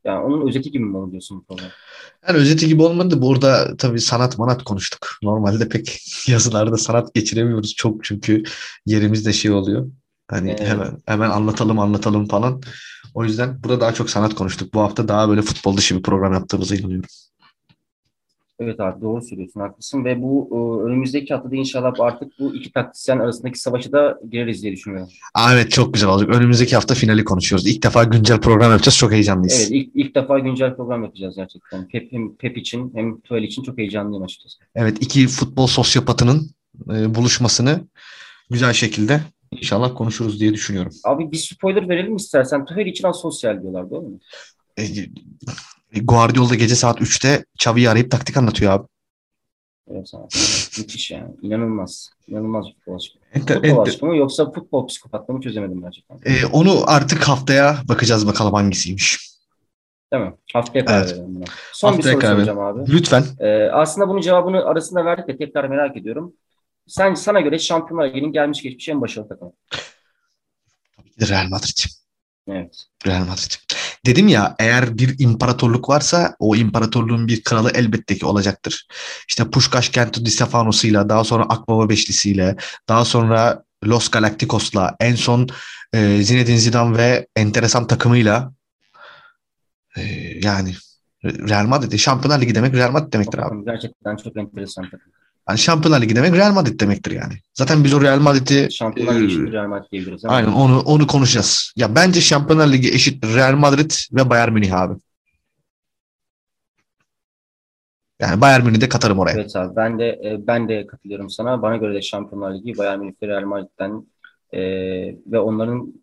Yani 0.03 0.19
onun 0.25 0.47
özeti 0.47 0.71
gibi 0.71 0.83
mi 0.83 0.97
olur 0.97 1.11
diyorsun 1.11 1.37
bu 1.37 1.43
program? 1.43 1.69
Yani 2.27 2.37
özeti 2.37 2.67
gibi 2.67 2.83
olmadı. 2.83 3.21
Burada 3.21 3.77
tabii 3.77 4.01
sanat 4.01 4.37
manat 4.37 4.63
konuştuk. 4.63 5.17
Normalde 5.23 5.69
pek 5.69 6.01
yazılarda 6.27 6.77
sanat 6.77 7.13
geçiremiyoruz 7.13 7.75
çok 7.75 8.03
çünkü 8.03 8.43
yerimizde 8.85 9.33
şey 9.33 9.51
oluyor. 9.51 9.91
Hani 10.27 10.49
Evet. 10.49 10.67
hemen 10.67 10.97
hemen 11.05 11.29
anlatalım 11.29 11.79
anlatalım 11.79 12.27
falan. 12.27 12.61
O 13.13 13.25
yüzden 13.25 13.63
burada 13.63 13.81
daha 13.81 13.93
çok 13.93 14.09
sanat 14.09 14.35
konuştuk. 14.35 14.73
Bu 14.73 14.81
hafta 14.81 15.07
daha 15.07 15.29
böyle 15.29 15.41
futbol 15.41 15.77
dışı 15.77 15.97
bir 15.97 16.03
program 16.03 16.33
yaptığımıza 16.33 16.75
inanıyorum. 16.75 17.09
Evet 18.59 18.79
abi 18.79 19.01
doğru 19.01 19.21
söylüyorsun 19.21 19.59
haklısın 19.59 20.05
ve 20.05 20.21
bu 20.21 20.49
e, 20.51 20.85
önümüzdeki 20.87 21.33
haftada 21.33 21.55
inşallah 21.55 21.93
artık 21.99 22.39
bu 22.39 22.55
iki 22.55 22.71
taktisyen 22.71 23.19
arasındaki 23.19 23.59
savaşı 23.59 23.91
da 23.91 24.19
gireriz 24.31 24.63
diye 24.63 24.73
düşünüyorum. 24.73 25.09
Aa, 25.33 25.53
evet 25.53 25.71
çok 25.71 25.93
güzel 25.93 26.09
olacak. 26.09 26.35
Önümüzdeki 26.35 26.75
hafta 26.75 26.95
finali 26.95 27.23
konuşuyoruz. 27.23 27.67
İlk 27.67 27.83
defa 27.83 28.03
güncel 28.03 28.39
program 28.39 28.71
yapacağız. 28.71 28.97
Çok 28.97 29.11
heyecanlıyız. 29.11 29.59
Evet 29.59 29.71
ilk, 29.71 29.95
ilk 29.95 30.15
defa 30.15 30.39
güncel 30.39 30.75
program 30.75 31.03
yapacağız 31.03 31.35
gerçekten. 31.35 31.87
Pep, 31.87 32.11
hem 32.11 32.35
Pep 32.35 32.57
için 32.57 32.91
hem 32.95 33.21
Tuchel 33.21 33.43
için 33.43 33.63
çok 33.63 33.77
heyecanlıyım 33.77 34.23
açıkçası. 34.23 34.57
Evet 34.75 34.97
iki 35.01 35.27
futbol 35.27 35.67
sosyopatının 35.67 36.49
e, 36.93 37.15
buluşmasını 37.15 37.81
güzel 38.49 38.73
şekilde 38.73 39.21
inşallah 39.51 39.95
konuşuruz 39.95 40.39
diye 40.39 40.53
düşünüyorum. 40.53 40.91
Abi 41.03 41.31
bir 41.31 41.37
spoiler 41.37 41.89
verelim 41.89 42.15
istersen. 42.15 42.65
Tuchel 42.65 42.85
için 42.85 43.07
asosyal 43.07 43.61
diyorlar 43.61 43.91
değil 43.91 44.01
mi? 44.01 44.19
E, 45.93 45.99
Guardiola 45.99 46.55
gece 46.55 46.75
saat 46.75 47.01
3'te 47.01 47.45
Xavi'yi 47.55 47.89
arayıp 47.89 48.11
taktik 48.11 48.37
anlatıyor 48.37 48.71
abi. 48.73 48.87
Evet 49.91 50.11
abi. 50.13 50.27
Müthiş 50.77 51.11
yani. 51.11 51.31
İnanılmaz. 51.41 52.09
İnanılmaz 52.27 52.65
bir 52.65 52.73
futbol 52.73 52.95
aşkı. 52.95 53.17
Enter- 53.33 53.53
Futbol 53.53 53.69
enter- 53.69 53.89
aşkı 53.89 54.05
mı 54.05 54.15
yoksa 54.17 54.51
futbol 54.51 54.87
psikopatlığı 54.87 55.33
mı 55.33 55.41
çözemedim 55.41 55.81
gerçekten. 55.81 56.19
E, 56.25 56.45
onu 56.45 56.83
artık 56.87 57.23
haftaya 57.27 57.77
bakacağız 57.87 58.27
bakalım 58.27 58.53
hangisiymiş. 58.53 59.29
Değil 60.13 60.23
mi? 60.23 60.33
Haftaya 60.53 60.85
karar 60.85 61.01
Evet. 61.01 61.11
verelim 61.11 61.35
buna. 61.35 61.45
Son 61.73 61.91
bir 61.91 61.95
Haftaya 61.95 62.13
soru 62.13 62.21
karar 62.21 62.35
soracağım 62.35 62.59
abi. 62.59 62.91
Lütfen. 62.91 63.23
Ee, 63.39 63.69
aslında 63.73 64.07
bunun 64.09 64.21
cevabını 64.21 64.65
arasında 64.65 65.05
verdik 65.05 65.27
de 65.27 65.37
tekrar 65.37 65.67
merak 65.67 65.97
ediyorum. 65.97 66.33
Sen 66.89 67.13
sana 67.13 67.41
göre 67.41 67.59
Şampiyonlar 67.59 68.07
Ligi'nin 68.09 68.31
gelmiş 68.31 68.61
geçmiş 68.61 68.89
en 68.89 69.01
başarılı 69.01 69.29
takımı. 69.29 69.51
Tabii 70.97 71.11
ki 71.11 71.19
de 71.19 71.27
Real 71.27 71.47
Madrid. 71.47 71.77
Evet. 72.47 72.85
Real 73.05 73.25
Madrid. 73.25 73.51
Dedim 74.05 74.27
ya 74.27 74.55
eğer 74.59 74.97
bir 74.97 75.19
imparatorluk 75.19 75.89
varsa 75.89 76.35
o 76.39 76.55
imparatorluğun 76.55 77.27
bir 77.27 77.43
kralı 77.43 77.71
elbette 77.73 78.17
ki 78.17 78.25
olacaktır. 78.25 78.87
İşte 79.27 79.43
Puskás 79.43 79.91
Kento 79.91 80.25
Di 80.25 80.31
Stefano'suyla 80.31 81.09
daha 81.09 81.23
sonra 81.23 81.43
Akbaba 81.43 81.89
Beşlisi'yle 81.89 82.55
daha 82.87 83.05
sonra 83.05 83.63
Los 83.83 84.09
Galacticos'la 84.09 84.95
en 84.99 85.15
son 85.15 85.47
e, 85.93 86.21
Zinedine 86.21 86.57
Zidane 86.57 86.97
ve 86.97 87.27
enteresan 87.35 87.87
takımıyla 87.87 88.53
e, 89.97 90.01
yani 90.43 90.75
Real 91.23 91.65
Madrid 91.65 91.97
Şampiyonlar 91.97 92.41
Ligi 92.41 92.55
demek 92.55 92.73
Real 92.73 92.91
Madrid 92.91 93.13
demektir 93.13 93.37
abi. 93.37 93.65
Gerçekten 93.65 94.15
çok 94.15 94.37
enteresan 94.37 94.83
takım. 94.83 95.11
Yani 95.49 95.59
Şampiyonlar 95.59 96.01
Ligi 96.01 96.15
demek 96.15 96.33
Real 96.33 96.53
Madrid 96.53 96.79
demektir 96.79 97.11
yani. 97.11 97.33
Zaten 97.53 97.83
biz 97.83 97.93
o 97.93 98.01
Real 98.01 98.19
Madrid'i 98.19 98.71
Şampiyonlar 98.71 99.13
Ligi 99.15 99.23
e, 99.23 99.27
için 99.27 99.51
Real 99.51 99.67
Madrid 99.67 99.91
diyebiliriz. 99.91 100.25
ama 100.25 100.35
Aynen 100.35 100.51
onu 100.51 100.79
onu 100.79 101.07
konuşacağız. 101.07 101.73
Ya 101.75 101.95
bence 101.95 102.21
Şampiyonlar 102.21 102.67
Ligi 102.67 102.93
eşit 102.93 103.23
Real 103.35 103.55
Madrid 103.55 103.91
ve 104.13 104.29
Bayern 104.29 104.53
Münih 104.53 104.73
abi. 104.73 104.93
Yani 108.19 108.41
Bayern 108.41 108.65
Münih'de 108.65 108.89
katarım 108.89 109.19
oraya. 109.19 109.31
Evet 109.31 109.55
abi 109.55 109.75
ben 109.75 109.99
de 109.99 110.07
e, 110.07 110.47
ben 110.47 110.69
de 110.69 110.87
katılıyorum 110.87 111.29
sana. 111.29 111.61
Bana 111.61 111.77
göre 111.77 111.93
de 111.93 112.01
Şampiyonlar 112.01 112.53
Ligi 112.53 112.77
Bayern 112.77 112.99
Münih 112.99 113.13
ve 113.23 113.27
Real 113.27 113.43
Madrid'den 113.45 114.07
e, 114.53 114.59
ve 115.27 115.39
onların 115.39 115.93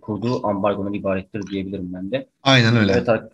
kurduğu 0.00 0.46
ambargodan 0.46 0.92
ibarettir 0.92 1.42
diyebilirim 1.42 1.92
ben 1.92 2.10
de. 2.10 2.26
Aynen 2.42 2.76
öyle. 2.76 2.92
Evet, 2.92 3.08
ar- 3.08 3.22
ve 3.22 3.28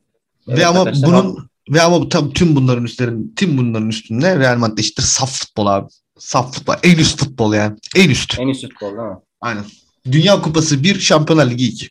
evet 0.48 0.66
ama 0.66 0.92
bunun 1.06 1.48
ve 1.70 1.82
ama 1.82 2.08
tam 2.08 2.30
tüm 2.30 2.56
bunların 2.56 2.84
üstlerin 2.84 3.32
tüm 3.36 3.58
bunların 3.58 3.88
üstünde 3.88 4.38
Real 4.38 4.58
Madrid 4.58 4.78
eşittir 4.78 5.02
saf 5.02 5.30
futbol 5.30 5.66
abi. 5.66 5.88
Saf 6.18 6.54
futbol. 6.54 6.74
En 6.82 6.98
üst 6.98 7.18
futbol 7.18 7.54
yani. 7.54 7.76
En 7.96 8.10
üst. 8.10 8.38
En 8.38 8.48
üst 8.48 8.62
futbol 8.62 8.86
değil 8.86 9.08
mi? 9.08 9.16
Aynen. 9.40 9.64
Dünya 10.12 10.42
Kupası 10.42 10.82
1, 10.82 11.00
Şampiyonlar 11.00 11.50
Ligi 11.50 11.66
2. 11.66 11.90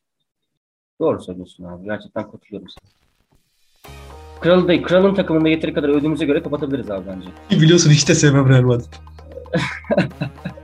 Doğru 1.01 1.23
söylüyorsun 1.23 1.63
abi. 1.63 1.85
Gerçekten 1.85 2.31
katılıyorum 2.31 2.67
sana. 2.69 2.95
Kralı 4.41 4.67
da, 4.67 4.81
kralın 4.81 5.15
takımında 5.15 5.49
yeteri 5.49 5.73
kadar 5.73 5.89
övdüğümüze 5.89 6.25
göre 6.25 6.43
kapatabiliriz 6.43 6.91
abi 6.91 7.05
bence. 7.07 7.61
Biliyorsun 7.61 7.91
hiç 7.91 8.07
de 8.07 8.15
sevmem 8.15 8.49
Real 8.49 8.61
Madrid. 8.61 8.93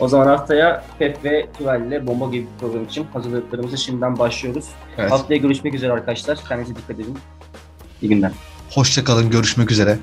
O 0.00 0.08
zaman 0.08 0.26
haftaya 0.26 0.84
Pep 0.98 1.24
ve 1.24 1.46
Tüvel 1.58 1.80
ile 1.80 2.06
bomba 2.06 2.30
gibi 2.30 2.42
bir 2.42 2.60
program 2.60 2.84
için 2.84 3.04
hazırlıklarımızı 3.04 3.78
şimdiden 3.78 4.18
başlıyoruz. 4.18 4.64
Evet. 4.98 5.10
Haftaya 5.10 5.38
görüşmek 5.38 5.74
üzere 5.74 5.92
arkadaşlar. 5.92 6.38
Kendinize 6.48 6.76
dikkat 6.76 7.00
edin. 7.00 7.18
İyi 8.04 8.08
günler. 8.08 8.32
Hoşçakalın. 8.70 9.30
Görüşmek 9.30 9.70
üzere. 9.70 9.98